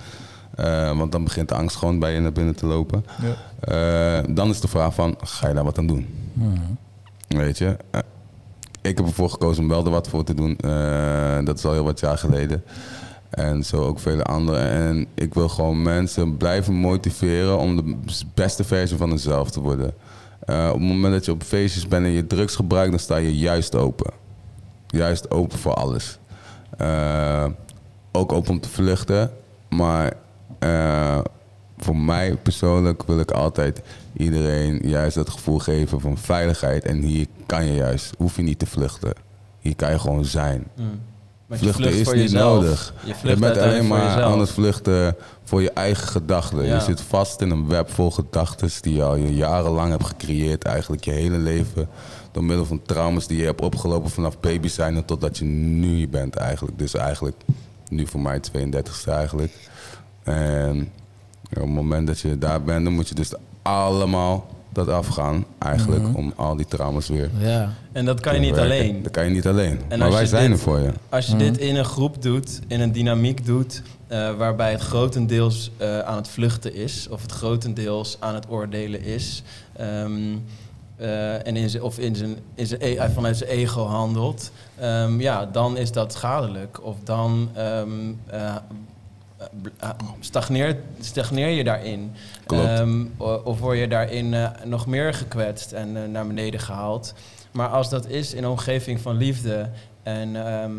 [0.61, 3.05] Uh, want dan begint de angst gewoon bij je naar binnen te lopen.
[3.23, 4.19] Ja.
[4.19, 6.07] Uh, dan is de vraag van, ga je daar wat aan doen?
[6.33, 6.77] Mm.
[7.29, 7.77] Weet je?
[7.95, 8.01] Uh,
[8.83, 10.57] ik heb ervoor gekozen om wel er wat voor te doen.
[11.45, 12.65] dat is al heel wat jaar geleden.
[13.31, 14.71] En zo ook vele anderen.
[14.71, 17.97] En ik wil gewoon mensen blijven motiveren om de
[18.35, 19.95] beste versie van hunzelf te worden.
[20.47, 23.39] op het moment dat je op feestjes bent en je drugs gebruikt, dan sta je
[23.39, 24.13] juist open.
[24.87, 26.19] Juist open voor alles.
[28.13, 29.31] ook open om te vluchten.
[29.69, 30.13] Maar
[30.61, 31.19] uh,
[31.79, 33.83] voor mij persoonlijk wil ik altijd
[34.17, 36.85] iedereen juist dat gevoel geven van veiligheid.
[36.85, 39.13] En hier kan je juist, hoef je niet te vluchten.
[39.61, 40.67] Hier kan je gewoon zijn.
[40.77, 41.01] Mm.
[41.49, 42.63] Vluchten vlucht is niet jezelf.
[42.63, 42.95] nodig.
[43.23, 46.65] Je, bent alleen maar aan het vluchten voor je eigen gedachten.
[46.65, 46.75] Ja.
[46.75, 50.65] Je zit vast in een web vol gedachten die je al je jarenlang hebt gecreëerd.
[50.65, 51.89] Eigenlijk je hele leven.
[52.33, 56.09] Door middel van trauma's die je hebt opgelopen vanaf baby zijn totdat je nu hier
[56.09, 56.79] bent eigenlijk.
[56.79, 57.37] Dus eigenlijk
[57.89, 59.53] nu voor mij 32ste eigenlijk.
[60.27, 60.89] En
[61.49, 65.45] op het moment dat je daar bent, dan moet je dus allemaal dat afgaan.
[65.59, 66.15] Eigenlijk Mhm.
[66.15, 67.73] om al die trauma's weer Ja.
[67.93, 68.73] En dat kan je niet werken.
[68.79, 69.03] alleen.
[69.03, 69.81] Dat kan je niet alleen.
[69.89, 70.91] En maar wij zijn dit- er voor je.
[71.09, 71.43] Als je Mhm.
[71.43, 76.17] dit in een groep doet, in een dynamiek doet, eh, waarbij het grotendeels eh, aan
[76.17, 80.13] het vluchten is, of het grotendeels aan het oordelen is, ehm,
[80.97, 85.21] eh, en in zijn, of in zijn, in zijn, e- vanuit zijn ego handelt, ehm,
[85.21, 86.85] ja, dan is dat schadelijk.
[86.85, 87.89] Of dan ehm,
[90.21, 92.13] stagneert, stagneer je daarin.
[92.47, 93.05] Ehm,
[93.45, 97.15] of word je daarin eh, nog meer gekwetst en eh, naar beneden gehaald.
[97.53, 99.71] Maar als dat is in een omgeving van liefde
[100.03, 100.73] en, ehm,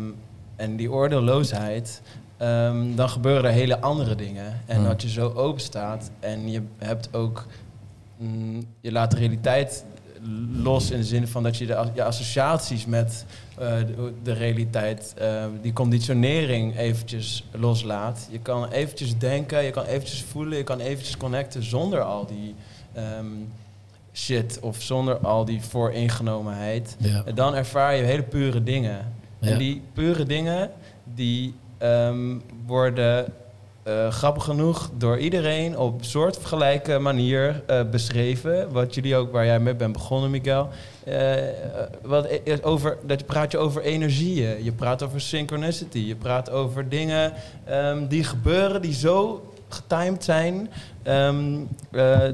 [0.56, 2.02] en die oordeelloosheid,
[2.36, 4.60] ehm, dan gebeuren er hele andere dingen.
[4.66, 4.84] En Hmm.
[4.88, 7.46] dat je zo open staat en je hebt ook,
[8.16, 9.84] mm, je laat de realiteit
[10.62, 13.24] los in de zin van dat je de je associaties met
[13.58, 18.28] eh, de, de realiteit, eh, die conditionering eventjes loslaat.
[18.30, 22.54] Je kan eventjes denken, je kan eventjes voelen, je kan eventjes connecten zonder al die
[22.92, 23.26] ehm,
[24.12, 26.96] shit of zonder al die vooringenomenheid.
[26.98, 27.22] Ja.
[27.24, 29.12] En dan ervaar je hele pure dingen.
[29.38, 29.50] Ja.
[29.50, 30.70] En die pure dingen,
[31.14, 33.32] die ehm, worden
[33.88, 38.72] eh, grappig genoeg door iedereen op soortgelijke manier eh, beschreven.
[38.72, 40.68] Wat jullie ook, waar jij mee bent begonnen, Miguel.
[41.04, 41.34] Eh,
[42.02, 42.28] wat
[42.62, 47.32] over, dat praat je over energieën, je praat over synchronicity, je praat over dingen
[47.64, 50.70] ehm, die gebeuren, die zo getimed zijn.
[51.02, 51.60] ehm,
[51.90, 52.28] eh,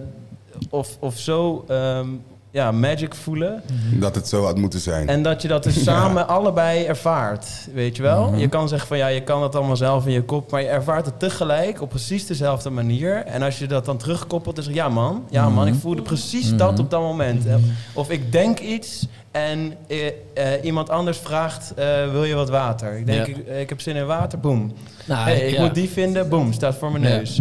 [0.70, 2.08] of, of zo ehm,
[2.54, 3.62] ja, magic voelen.
[3.92, 5.08] Dat het zo had moeten zijn.
[5.08, 8.28] En dat je dat dus samen allebei ervaart, weet je wel?
[8.30, 8.38] Mhm.
[8.38, 10.66] Je kan zeggen van ja, je kan het allemaal zelf in je kop, maar je
[10.68, 13.16] ervaart het tegelijk op precies dezelfde manier.
[13.24, 16.02] En als je dat dan terugkoppelt, dan zeg je ja man, ja man, ik voelde
[16.02, 16.56] precies Mhm.
[16.56, 17.44] dat op dat moment.
[17.92, 22.96] Of ik denk iets en eh, eh, iemand anders vraagt, eh, wil je wat water?
[22.96, 23.32] Ik denk, Ja.
[23.34, 24.72] ik, ik heb zin in water, boom.
[25.06, 25.62] Nou, hey, ik ja.
[25.64, 27.08] moet die vinden, boom, staat voor mijn Ja.
[27.16, 27.40] neus.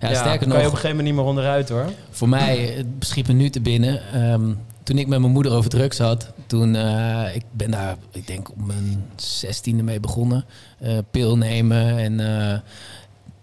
[0.00, 1.90] Ja, sterker kan nog, je op een gegeven moment niet meer onderuit hoor.
[2.10, 4.12] Voor mij, het schiet me nu te binnen.
[4.12, 8.26] Ehm, toen ik met mijn moeder over drugs had, toen uh, ik ben daar, ik
[8.26, 10.44] denk op mijn zestiende mee begonnen.
[10.82, 12.58] Uh, pil nemen en uh,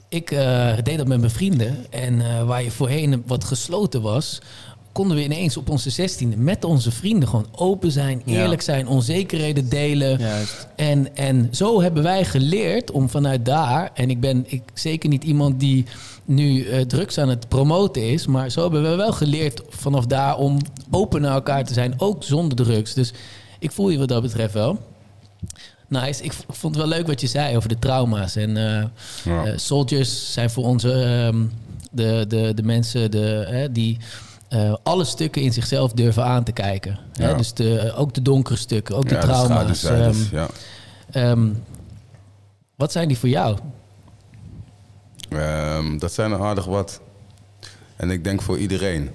[0.09, 0.29] ik
[0.83, 1.85] deed dat met mijn vrienden.
[1.89, 4.41] En waar je voorheen wat gesloten was,
[4.91, 9.69] konden we ineens op onze zestiende met onze vrienden gewoon open zijn, eerlijk zijn, onzekerheden
[9.69, 10.19] delen.
[10.19, 10.67] Juist.
[10.75, 15.23] En, en zo hebben wij geleerd om vanuit daar, en ik ben ik, zeker niet
[15.23, 15.85] iemand die
[16.25, 20.37] nu uh, drugs aan het promoten is, maar zo hebben we wel geleerd vanaf daar
[20.37, 20.57] om
[20.91, 22.93] open naar elkaar te zijn, ook zonder drugs.
[22.93, 23.13] Dus
[23.59, 24.79] ik voel je wat dat betreft wel.
[25.87, 26.23] Nice.
[26.23, 28.35] Ik vond het wel leuk wat je zei over de trauma's.
[28.35, 28.83] En uh,
[29.23, 29.45] ja.
[29.45, 30.87] uh, soldiers zijn voor onze
[31.33, 31.41] uh,
[31.91, 33.97] de, de, de mensen de, die
[34.53, 36.99] uh, alle stukken in zichzelf durven aan te kijken.
[37.13, 37.27] Ja.
[37.27, 37.35] Hè?
[37.35, 39.81] Dus de, ook de donkere stukken, ook de ja, trauma's.
[39.81, 40.47] De um, ja.
[41.31, 41.63] um,
[42.75, 43.57] wat zijn die voor jou?
[45.29, 47.01] Um, dat zijn er aardig wat.
[47.95, 49.09] En ik denk voor iedereen.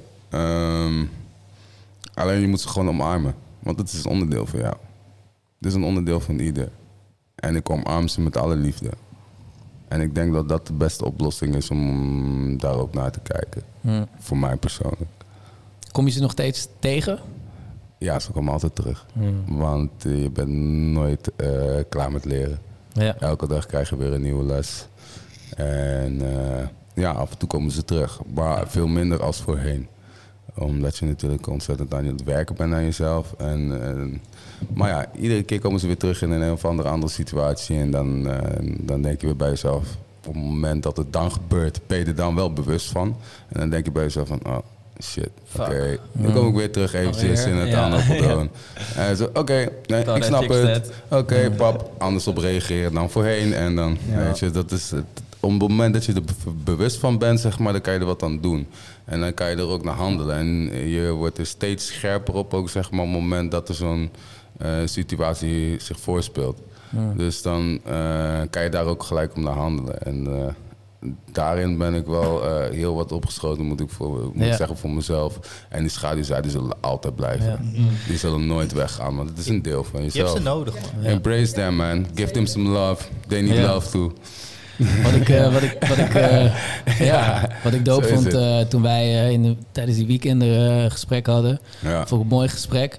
[2.14, 3.34] Alleen je moet ze gewoon omarmen.
[3.58, 4.74] Want het is een onderdeel van jou.
[5.58, 6.68] Het is een onderdeel van ieder.
[7.34, 8.90] En ik omarm ze met alle liefde.
[9.88, 13.62] En ik denk dat dat de beste oplossing is om daarop naar te kijken.
[13.80, 14.06] Hmm.
[14.18, 15.15] Voor mij persoonlijk.
[15.96, 17.18] Kom je ze nog steeds tegen?
[17.98, 19.06] Ja, ze komen altijd terug.
[19.12, 19.44] Hmm.
[19.46, 20.48] Want uh, je bent
[20.92, 22.58] nooit uh, klaar met leren.
[22.92, 23.16] Ja.
[23.18, 24.86] Elke dag krijg je weer een nieuwe les.
[25.56, 28.20] En uh, ja, af en toe komen ze terug.
[28.34, 29.86] Maar veel minder als voorheen.
[30.54, 33.32] Omdat je natuurlijk ontzettend aan het werken bent aan jezelf.
[33.38, 34.22] En, en,
[34.74, 37.76] maar ja, iedere keer komen ze weer terug in een of andere, andere situatie.
[37.76, 38.38] En dan, uh,
[38.80, 39.96] dan denk je weer bij jezelf...
[40.26, 43.16] op het moment dat het dan gebeurt, ben je er dan wel bewust van.
[43.48, 44.40] En dan denk je bij jezelf van...
[44.46, 44.58] Oh,
[45.02, 45.62] shit, oké.
[45.62, 45.98] Okay.
[46.12, 47.84] Dan kom ik weer terug eventjes in het ja.
[47.84, 48.50] andere patroon.
[48.96, 49.10] ja.
[49.10, 50.92] uh, Oké, okay, nee, ik snap het.
[51.04, 53.54] Oké, okay, pap, anders op reageren dan voorheen.
[53.54, 54.18] En dan, ja.
[54.18, 55.04] weet je, dat is het
[55.40, 56.22] op het moment dat je er
[56.64, 58.66] bewust van bent, zeg maar, dan kan je er wat aan doen.
[59.04, 60.36] En dan kan je er ook naar handelen.
[60.36, 63.74] En je wordt er steeds scherper op, ook zeg maar, op het moment dat er
[63.74, 64.10] zo'n
[64.62, 66.58] uh, situatie zich voorspeelt.
[67.16, 70.02] Dus dan uh, kan je daar ook gelijk om naar handelen.
[70.02, 70.26] En
[71.32, 74.50] daarin ben ik wel heel wat opgeschoten, moet ik, voor, moet ja.
[74.50, 75.38] ik zeggen, voor mezelf.
[75.68, 77.46] En die schaduwzijden zullen altijd blijven.
[77.72, 77.82] Ja.
[78.06, 80.14] Die zullen nooit weggaan, want het is een deel van jezelf.
[80.14, 81.04] Je hebt ze nodig, man.
[81.04, 82.06] Embrace them, man.
[82.14, 83.04] Give them some love.
[83.26, 84.12] They need love too.
[85.02, 86.54] Wat ik, uh, wat ik, wat ik, uh,
[86.98, 91.26] ja, wat ik doop vond uh, toen wij uh, in de, tijdens die weekenden gesprek
[91.26, 91.60] hadden.
[91.78, 92.06] Ja.
[92.06, 92.98] Vond ik een mooi gesprek.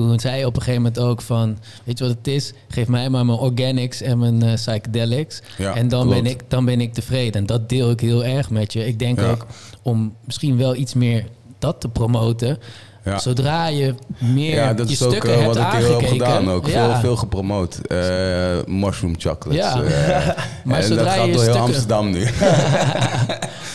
[0.00, 1.58] Toen zei op een gegeven moment ook van...
[1.84, 2.52] Weet je wat het is?
[2.68, 5.42] Geef mij maar mijn organics en mijn psychedelics.
[5.58, 7.40] Ja, en dan ben, ik, dan ben ik tevreden.
[7.40, 8.86] En dat deel ik heel erg met je.
[8.86, 9.30] Ik denk ja.
[9.30, 9.46] ook
[9.82, 11.26] om misschien wel iets meer
[11.58, 12.58] dat te promoten...
[13.04, 13.18] Ja.
[13.18, 16.08] Zodra je meer ja, dat je is ook stukken uh, hebt wat ik aangekeken, heb
[16.08, 16.66] gedaan ook.
[16.68, 16.90] Ja.
[16.90, 17.78] Veel, veel gepromoot.
[17.88, 17.98] Uh,
[18.66, 19.64] mushroom chocolates.
[19.64, 19.82] Ja.
[19.82, 20.28] Uh,
[20.64, 21.60] maar en zodra dat gaat je door heel stukken...
[21.60, 22.26] Amsterdam nu.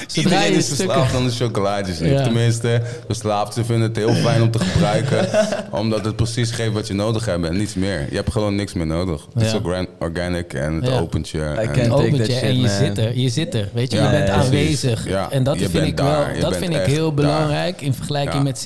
[0.13, 2.11] Iedereen is verslaafd aan de chocolaatjes nu.
[2.11, 2.23] Ja.
[2.23, 3.53] Tenminste, verslaafd.
[3.53, 5.27] Ze vinden het heel fijn om te gebruiken.
[5.71, 8.07] omdat het precies geeft wat je nodig hebt en niets meer.
[8.09, 9.27] Je hebt gewoon niks meer nodig.
[9.33, 9.61] Het is zo
[9.99, 10.99] organic en het Ja.
[10.99, 11.37] opent je.
[11.37, 12.69] I en- opent je en je man.
[12.69, 13.17] zit er.
[13.17, 13.97] Je zit er, weet je.
[13.97, 15.07] Ja, je bent aanwezig.
[15.07, 17.13] Ja, en dat je vind ik wel, dat vind ik heel daar.
[17.13, 18.41] belangrijk in vergelijking Ja.
[18.43, 18.59] met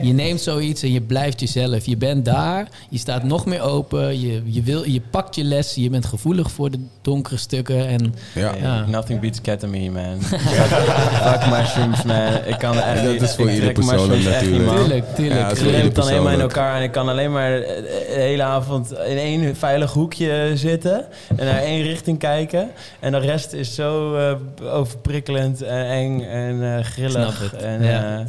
[0.00, 1.86] je neemt zoiets en je blijft jezelf.
[1.86, 5.82] Je bent daar, je staat nog meer open, je, je, wil, je pakt je lessen,
[5.82, 7.86] je bent gevoelig voor de donkere stukken.
[7.86, 8.54] En Ja.
[8.60, 8.84] Ja.
[8.86, 10.22] Nothing beats ketamine, man.
[11.26, 12.32] Fuck mushrooms, man.
[12.46, 14.78] Ik kan echt Dat is voor ik ieder trek mushrooms persoonlijk echt niet, natuurlijk.
[14.78, 15.14] man.
[15.14, 15.70] tuurlijk, tuurlijk.
[15.70, 18.42] Ja, Ik het dan helemaal in elkaar en ik kan alleen maar eh, de hele
[18.42, 21.06] avond in één veilig hoekje zitten
[21.36, 22.70] en naar één richting kijken.
[23.00, 27.36] En de rest is zo eh, overprikkelend en eng en eh, grillig.
[27.36, 28.26] Snap het, En, ja.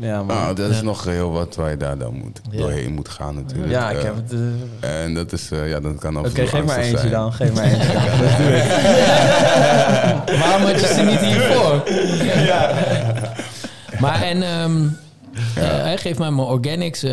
[0.00, 0.22] Eh, ja.
[0.22, 0.82] Nou, dat is Ja.
[0.82, 2.58] nog heel wat waar je daar dan moet, Ja.
[2.58, 3.70] doorheen moet gaan natuurlijk.
[3.72, 4.32] ja, ik Eh, heb het...
[4.80, 7.10] eh, En dat is, eh, ja, dat kan af Oké, toe geef maar eentje zijn.
[7.10, 7.32] dan.
[7.32, 7.92] Geef maar eentje.
[10.40, 11.82] Waarom had je ze niet hiervoor?
[14.00, 14.42] Maar en...
[14.42, 14.82] ehm,
[15.34, 17.02] eh, hij geeft mij mijn organics.
[17.02, 17.12] eh,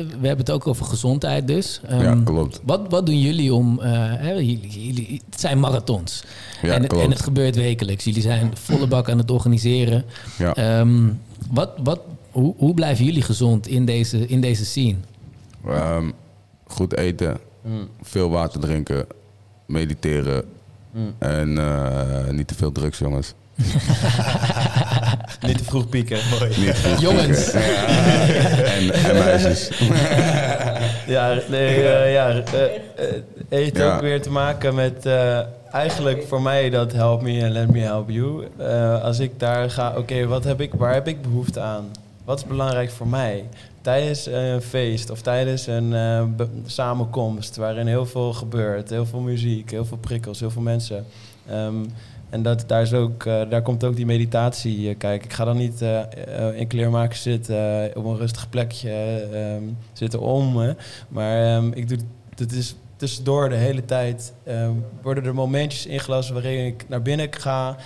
[0.00, 1.80] eh, we hebben het ook over gezondheid dus.
[1.86, 2.60] Ehm, Ja, klopt.
[2.64, 3.80] Wat, wat doen jullie om...
[3.80, 6.24] eh, hè, jullie, jullie- het zijn marathons.
[6.62, 7.04] Ja, en, het, klopt.
[7.04, 8.04] en het gebeurt wekelijks.
[8.04, 10.04] Jullie zijn volle bak aan het organiseren.
[10.38, 10.54] Ja.
[10.54, 11.08] Ehm,
[11.50, 14.96] wat, wat, hoe, hoe blijven jullie gezond in deze, in deze scene?
[15.66, 16.10] Ehm,
[16.66, 17.88] goed eten, Mm.
[18.02, 19.06] veel water drinken,
[19.66, 20.44] mediteren
[20.92, 21.14] Mm.
[21.18, 23.34] en eh, niet te veel drugs, jongens.
[25.46, 26.18] Niet te vroeg pieken.
[26.56, 27.52] Niet goed Jongens.
[27.52, 27.58] Ja.
[28.64, 29.68] En, en meisjes.
[31.06, 32.72] Ja, nee, eh, ja eh, eh,
[33.48, 33.94] heeft Ja.
[33.94, 35.38] ook weer te maken met eh,
[35.72, 38.46] eigenlijk voor mij dat help me and let me help you.
[38.56, 41.90] Eh, als ik daar ga, oké, wat heb ik, waar heb ik behoefte aan?
[42.24, 43.44] Wat is belangrijk voor mij?
[43.80, 46.22] Tijdens een feest of tijdens een eh,
[46.66, 51.06] samenkomst waarin heel veel gebeurt, heel veel muziek, heel veel prikkels, heel veel mensen.
[51.50, 51.74] Ehm,
[52.30, 54.88] en dat, daar, is ook, eh, daar komt ook die meditatie.
[54.88, 56.02] eh, kijk, ik ga dan niet eh,
[56.54, 58.90] in kleermaken zitten, op een rustig plekje
[59.32, 59.62] ehm,
[59.92, 60.56] zitten om.
[60.56, 60.72] hè.
[61.08, 61.98] Maar ehm, ik doe,
[62.34, 64.72] het is tussendoor de hele tijd ehm,
[65.02, 67.76] worden er momentjes ingelassen waarin ik naar binnen ga,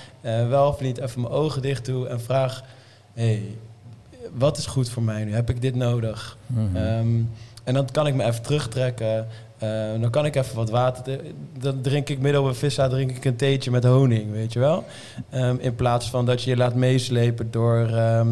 [0.49, 2.65] wel of niet even mijn ogen dicht doe en vraag:
[3.15, 3.43] hey,
[4.33, 5.35] wat is goed voor mij nu?
[5.35, 6.37] Heb ik dit nodig?
[6.47, 6.77] Mhm.
[7.65, 9.27] En dan kan ik me even terugtrekken.
[9.63, 11.21] Eh, dan kan ik even wat water.
[11.59, 14.59] Dan drink ik midden op een vissa drink ik een theetje met honing, weet je
[14.59, 14.85] wel.
[15.31, 18.29] Ehm, in plaats van dat je je laat meeslepen door ehm,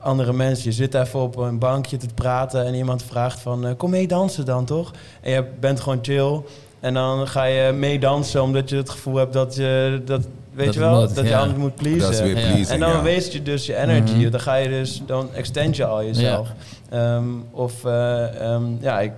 [0.00, 0.64] andere mensen.
[0.64, 3.66] Je zit even op een bankje te praten en iemand vraagt van...
[3.66, 4.90] eh, kom mee dansen dan, toch?
[5.20, 6.40] En je bent gewoon chill.
[6.80, 10.02] En dan ga je mee dansen omdat je het gevoel hebt dat je...
[10.04, 11.00] Dat, weet Dat je wel?
[11.00, 11.38] moet, dat je ja.
[11.40, 12.36] anderen moet pleasen.
[12.68, 13.02] En dan ja.
[13.02, 14.14] waste je dus je energy.
[14.14, 14.30] Mhm.
[14.30, 16.48] Dan ga je dus, dan extend je al jezelf.
[16.90, 19.12] Ehm, of, eh, ehm, ja, ik,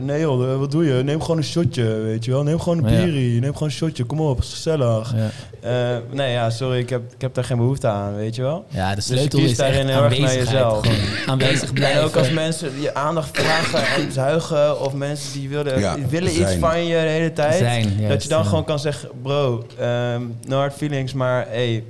[0.00, 1.02] nee joh, eh, wat doe je?
[1.02, 2.42] Neem gewoon een shotje, weet je wel.
[2.42, 3.04] Neem gewoon een Ja.
[3.04, 3.40] bierie.
[3.40, 5.14] Neem gewoon een shotje, kom op, is gezellig.
[5.16, 5.30] ja.
[5.60, 8.64] Eh, nee, ja, sorry, ik heb, ik heb daar geen behoefte aan, weet je wel.
[8.68, 10.48] ja, de Dus sleutel is daarin echt heel erg naar aanwezigheid.
[10.84, 11.26] jezelf.
[11.26, 12.02] Aanwezig En blijven.
[12.02, 14.80] ook als mensen je aandacht vragen en zuigen...
[14.80, 17.54] of mensen die willen, Ja, willen iets van je de hele tijd...
[17.54, 17.96] zijn.
[18.08, 18.48] dat je dan ja.
[18.48, 19.08] gewoon kan zeggen...
[19.22, 21.84] bro, ehm, no hard feelings, maar hey,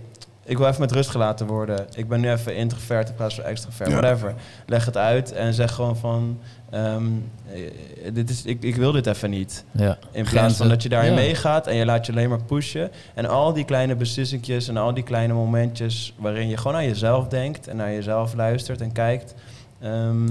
[0.45, 1.87] ik wil even met rust gelaten worden.
[1.95, 3.97] Ik ben nu even introvert in plaats van extrovert, Ja.
[4.01, 4.35] whatever.
[4.67, 6.39] Leg het uit en zeg gewoon van...
[6.71, 7.05] ehm,
[7.53, 9.65] eh, dit is, ik, ik wil dit even niet.
[9.71, 9.91] Ja.
[9.91, 10.57] In plaats Grenzen.
[10.57, 11.17] van dat je daarin Ja.
[11.17, 12.91] meegaat en je laat je alleen maar pushen.
[13.15, 17.29] En al die kleine beslissingjes en al die kleine momentjes waarin je gewoon aan jezelf
[17.29, 19.35] denkt en naar jezelf luistert en kijkt.
[19.81, 20.29] ehm,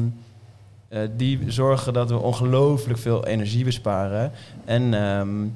[0.90, 4.32] eh, die zorgen dat we ongelooflijk veel energie besparen.
[4.66, 5.50] En ehm, eh,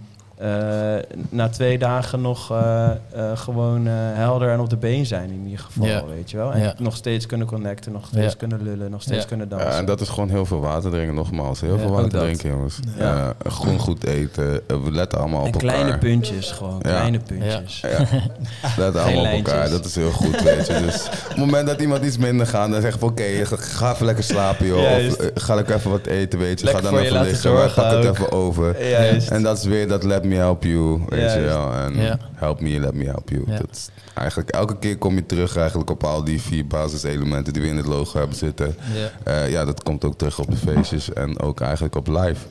[1.30, 2.98] na twee dagen nog eh, eh,
[3.34, 6.54] gewoon eh, helder en op de been zijn in ieder geval, weet je wel.
[6.54, 9.70] En nog steeds kunnen connecten, nog steeds kunnen lullen, nog steeds kunnen dansen.
[9.70, 11.62] Ja, en dat is gewoon heel veel water drinken, nogmaals.
[11.62, 12.80] Heel Ja, veel water drinken, jongens.
[12.98, 13.16] Ja.
[13.16, 13.34] Ja.
[13.52, 14.62] gewoon goed eten.
[14.68, 15.70] Eh, We letten allemaal op en elkaar.
[15.74, 16.90] kleine puntjes gewoon, Ja.
[16.90, 17.82] kleine puntjes.
[17.82, 18.06] Ja.
[18.84, 19.70] Let allemaal op elkaar.
[19.70, 20.74] Dat is heel goed, weet je.
[20.86, 23.56] Dus op het moment dat iemand iets minder gaat, dan zeg ik van oké, ga-
[23.58, 24.78] ga even lekker slapen, joh.
[24.80, 26.66] Of eh, ga lekker even wat eten, weet je.
[26.66, 28.90] Lekker ga dan even liggen, zorgen pak het even over.
[28.90, 29.30] Juist.
[29.30, 31.74] En dat is weer dat let me help you, weet je wel.
[31.74, 32.18] En Ja.
[32.34, 33.44] help me, let me help you.
[33.48, 33.58] Ja.
[33.58, 37.62] Dat is eigenlijk elke keer kom je terug eigenlijk op al die vier basiselementen die
[37.62, 38.76] we in het logo hebben zitten.
[38.94, 39.32] Ja.
[39.34, 42.46] Eh, ja, dat komt ook terug op de feestjes en ook eigenlijk op live.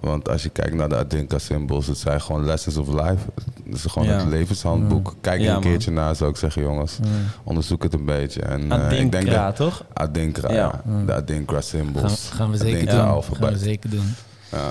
[0.00, 3.24] Want als je kijkt naar de Adinka symbols, het zijn gewoon lessons of life.
[3.64, 4.14] Het is gewoon Ja.
[4.18, 5.14] het levenshandboek.
[5.20, 5.62] Kijk er Ja, een man.
[5.62, 6.98] keertje naar, zou ik zeggen, jongens.
[6.98, 7.08] Mm.
[7.44, 8.40] Onderzoek het een beetje.
[8.42, 9.84] En eh, ik denk Adinkra, dat toch?
[9.92, 10.56] Adinkra, Ja.
[10.56, 10.80] ja.
[10.84, 11.06] Mm.
[11.06, 12.30] De Adinkra Gaan, symbols.
[12.34, 13.22] gaan we zeker Adinkra doen.
[13.36, 14.14] Gaan we zeker doen.
[14.50, 14.70] Ja.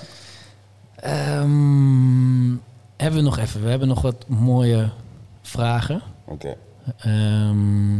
[1.02, 2.56] Ehm,
[2.98, 4.90] hebben we nog even, we hebben nog wat mooie
[5.42, 6.02] vragen.
[6.26, 6.56] Oké.
[6.98, 8.00] Ehm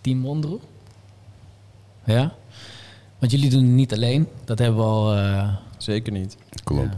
[0.00, 0.60] Team Mondro?
[2.04, 2.32] Ja?
[3.18, 4.28] Want jullie doen het niet alleen.
[4.44, 5.14] Dat hebben we al...
[5.14, 6.36] eh, Zeker niet.
[6.64, 6.94] Klopt.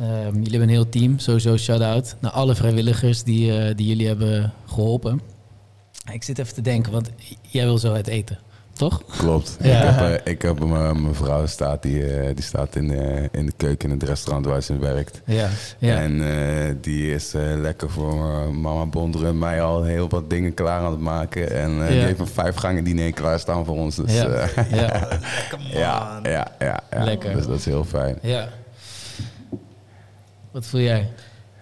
[0.00, 1.18] Ehm, jullie hebben een heel team.
[1.18, 5.20] Sowieso shout-out naar alle vrijwilligers die, eh, die jullie hebben geholpen.
[6.12, 7.10] Ik zit even te denken, want
[7.42, 8.38] jij wil zo het eten.
[8.78, 9.02] Toch?
[9.16, 9.56] Klopt.
[9.60, 9.80] Ja.
[9.82, 13.22] Ik heb, eh, ik heb mijn mijn vrouw staat, die, eh, die staat in, eh,
[13.32, 15.20] in de keuken in het restaurant waar ze werkt.
[15.24, 15.48] Ja.
[15.78, 15.96] ja.
[15.96, 16.28] En
[16.68, 20.54] eh, die is eh, lekker voor eh, mama Bonder en mij al heel wat dingen
[20.54, 21.50] klaar aan het maken.
[21.50, 23.96] En eh, die heeft een vijf gangen diner klaarstaan voor ons.
[23.96, 24.26] Dus Ja.
[24.28, 25.08] eh, ja.
[25.38, 25.70] Lekker man.
[25.80, 27.04] ja, ja, ja, ja.
[27.04, 27.32] Lekker.
[27.34, 28.18] Dus dat is heel fijn.
[28.22, 28.48] ja.
[30.50, 31.10] Wat voel jij?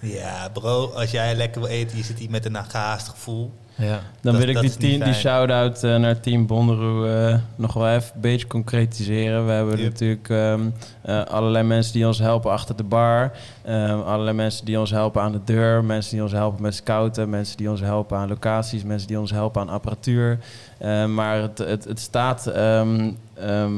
[0.00, 3.52] Ja, bro, als jij lekker wil eten, je zit hier met een gehaast gevoel.
[3.78, 4.00] Ja.
[4.20, 7.88] Dan Dat- wil ik die, team, die shout-out eh, naar Team Bonderoe eh, nog wel
[7.88, 9.46] even een beetje concretiseren.
[9.46, 9.90] We hebben Yep.
[9.90, 10.60] natuurlijk ehm,
[11.02, 13.32] eh, allerlei mensen die ons helpen achter de bar.
[13.64, 15.84] Ehm, allerlei mensen die ons helpen aan de deur.
[15.84, 17.30] Mensen die ons helpen met scouten.
[17.30, 18.84] Mensen die ons helpen aan locaties.
[18.84, 20.38] Mensen die ons helpen aan apparatuur.
[20.78, 23.72] Eh, maar het, het, het staat ehm, ehm,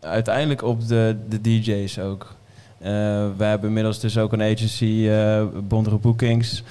[0.00, 2.34] uiteindelijk op de, de DJ's ook.
[2.78, 2.90] Eh,
[3.36, 6.62] we hebben inmiddels dus ook een agency, eh Bondere Bookings,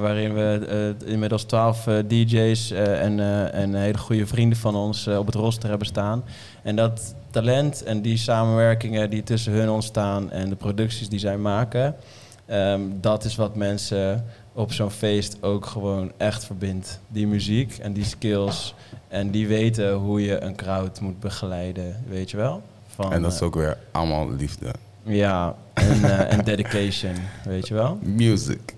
[0.00, 0.66] waarin we
[1.02, 5.18] eh, inmiddels twaalf eh, DJ's eh, en, eh, en hele goede vrienden van ons eh,
[5.18, 6.24] op het roster hebben staan.
[6.62, 11.36] En dat talent en die samenwerkingen die tussen hun ontstaan en de producties die zij
[11.36, 11.94] maken,
[12.46, 17.00] ehm, dat is wat mensen op zo'n feest ook gewoon echt verbindt.
[17.08, 18.74] Die muziek en die skills
[19.08, 22.62] en die weten hoe je een crowd moet begeleiden, weet je wel?
[22.86, 24.66] Van, En dat is eh, ook weer allemaal liefde.
[25.02, 27.98] ja, en, eh, en dedication, weet je wel?
[28.02, 28.74] Music.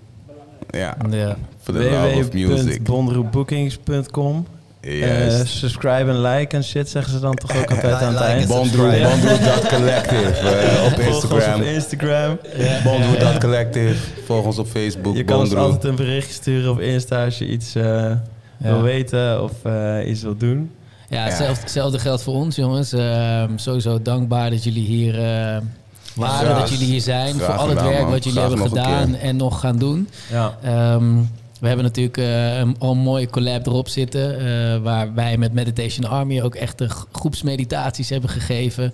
[0.70, 1.36] Ja, Ja.
[1.62, 2.80] for the love of music.
[2.86, 4.46] www.bondroepbookings.com
[4.80, 5.58] Eh, Yes.
[5.58, 8.46] subscribe en like en shit zeggen ze dan toch ook altijd aan het Like eind.
[8.48, 11.60] Bondroe.collective eh, op Volg ons Instagram.
[11.60, 12.38] op Instagram.
[12.84, 13.94] Bondroe.collective.
[14.24, 15.16] Volg ons op Facebook.
[15.16, 18.12] Je kan ons altijd een berichtje sturen op Insta als je iets eh,
[18.56, 20.70] wil weten of eh, iets wil doen.
[21.08, 21.24] Ja, Ja.
[21.24, 22.92] hetzelfde, hetzelfde geldt voor ons, jongens.
[22.92, 25.18] Ehm, sowieso dankbaar dat jullie hier
[26.24, 27.34] Graag- dat jullie hier zijn.
[27.34, 28.10] voor al het gedaan, werk man.
[28.10, 30.08] wat jullie Graag hebben gedaan en nog gaan doen.
[30.30, 30.56] Ja.
[30.62, 31.14] Ehm,
[31.60, 34.38] we hebben natuurlijk eh, een, al een mooie collab erop zitten.
[34.38, 38.92] eh, waar wij met Meditation Army ook echt de groepsmeditaties hebben gegeven.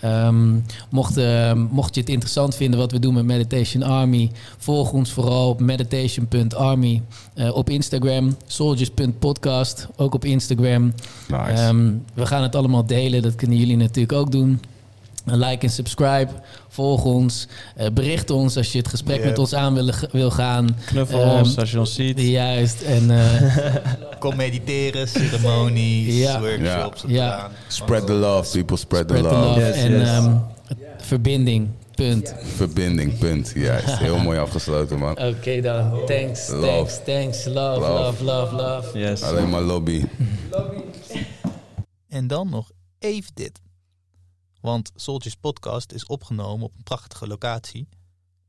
[0.00, 0.52] Ehm,
[0.90, 5.10] mocht, eh, mocht je het interessant vinden wat we doen met Meditation Army, volg ons
[5.10, 7.02] vooral op meditation.army
[7.34, 8.36] eh, op Instagram.
[8.46, 10.92] Soldiers.podcast ook op Instagram.
[11.28, 11.62] Nice.
[11.62, 13.22] Ehm, we gaan het allemaal delen.
[13.22, 14.60] Dat kunnen jullie natuurlijk ook doen.
[15.24, 16.28] Like en subscribe.
[16.68, 17.46] Volg ons.
[17.76, 20.76] eh, bericht ons als je het gesprek met ons aan wil, wil gaan.
[20.86, 22.20] Knuffel Ehm, ons als je ons ziet.
[22.20, 22.82] Juist.
[22.82, 23.74] En eh,
[24.18, 26.40] Kom mediteren, ceremonies, Ja.
[26.40, 27.04] workshops.
[27.06, 27.50] Ja.
[27.68, 28.76] spread the love, people.
[28.76, 29.48] Spread the spread the love.
[29.48, 29.60] love.
[29.60, 30.08] Yes, en yes.
[30.08, 30.36] ehm,
[30.98, 31.68] verbinding.
[31.94, 32.34] Punt.
[32.56, 33.52] Verbinding, punt.
[33.54, 33.98] Juist.
[34.06, 35.18] Heel mooi afgesloten, man.
[35.18, 36.00] Oké dan.
[36.06, 36.66] Thanks, Love.
[36.66, 37.44] thanks, thanks.
[37.44, 37.92] Love, Love.
[37.92, 38.98] love, love, love.
[38.98, 39.22] Yes.
[39.22, 40.04] Alleen maar lobby.
[42.08, 43.60] En dan nog even dit.
[44.64, 47.88] Want Soldiers Podcast is opgenomen op een prachtige locatie.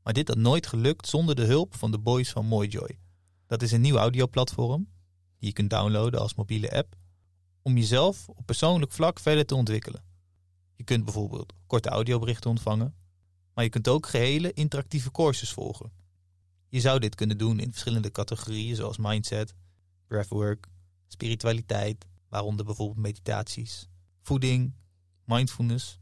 [0.02, 2.98] Maar dit had nooit gelukt zonder de hulp van de boys van Moyjoy.
[3.46, 4.88] Dat is een nieuw audioplatform
[5.38, 6.94] die je kunt downloaden als mobiele app.
[7.62, 10.04] Om jezelf op persoonlijk vlak verder te ontwikkelen.
[10.74, 12.94] Je kunt bijvoorbeeld korte audioberichten ontvangen.
[13.54, 15.92] Maar je kunt ook gehele interactieve courses volgen.
[16.68, 19.54] Je zou dit kunnen doen in verschillende categorieën zoals mindset,
[20.06, 20.68] breathwork,
[21.08, 23.88] spiritualiteit, waaronder bijvoorbeeld meditaties,
[24.22, 24.74] voeding,
[25.24, 25.98] mindfulness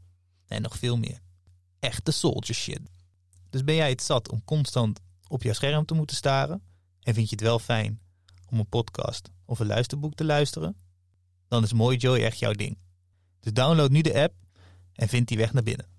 [0.47, 1.19] en nog veel meer.
[1.79, 2.81] Echte soldier shit.
[3.49, 6.61] Dus ben jij het zat om constant op jouw scherm te moeten staren
[7.01, 8.01] en vind je het wel fijn
[8.49, 10.75] om een podcast of een luisterboek te luisteren?
[11.47, 12.77] Dan is Mooi Joy echt jouw ding.
[13.39, 14.33] Dus download nu de app
[14.93, 15.94] en vind die weg naar binnen.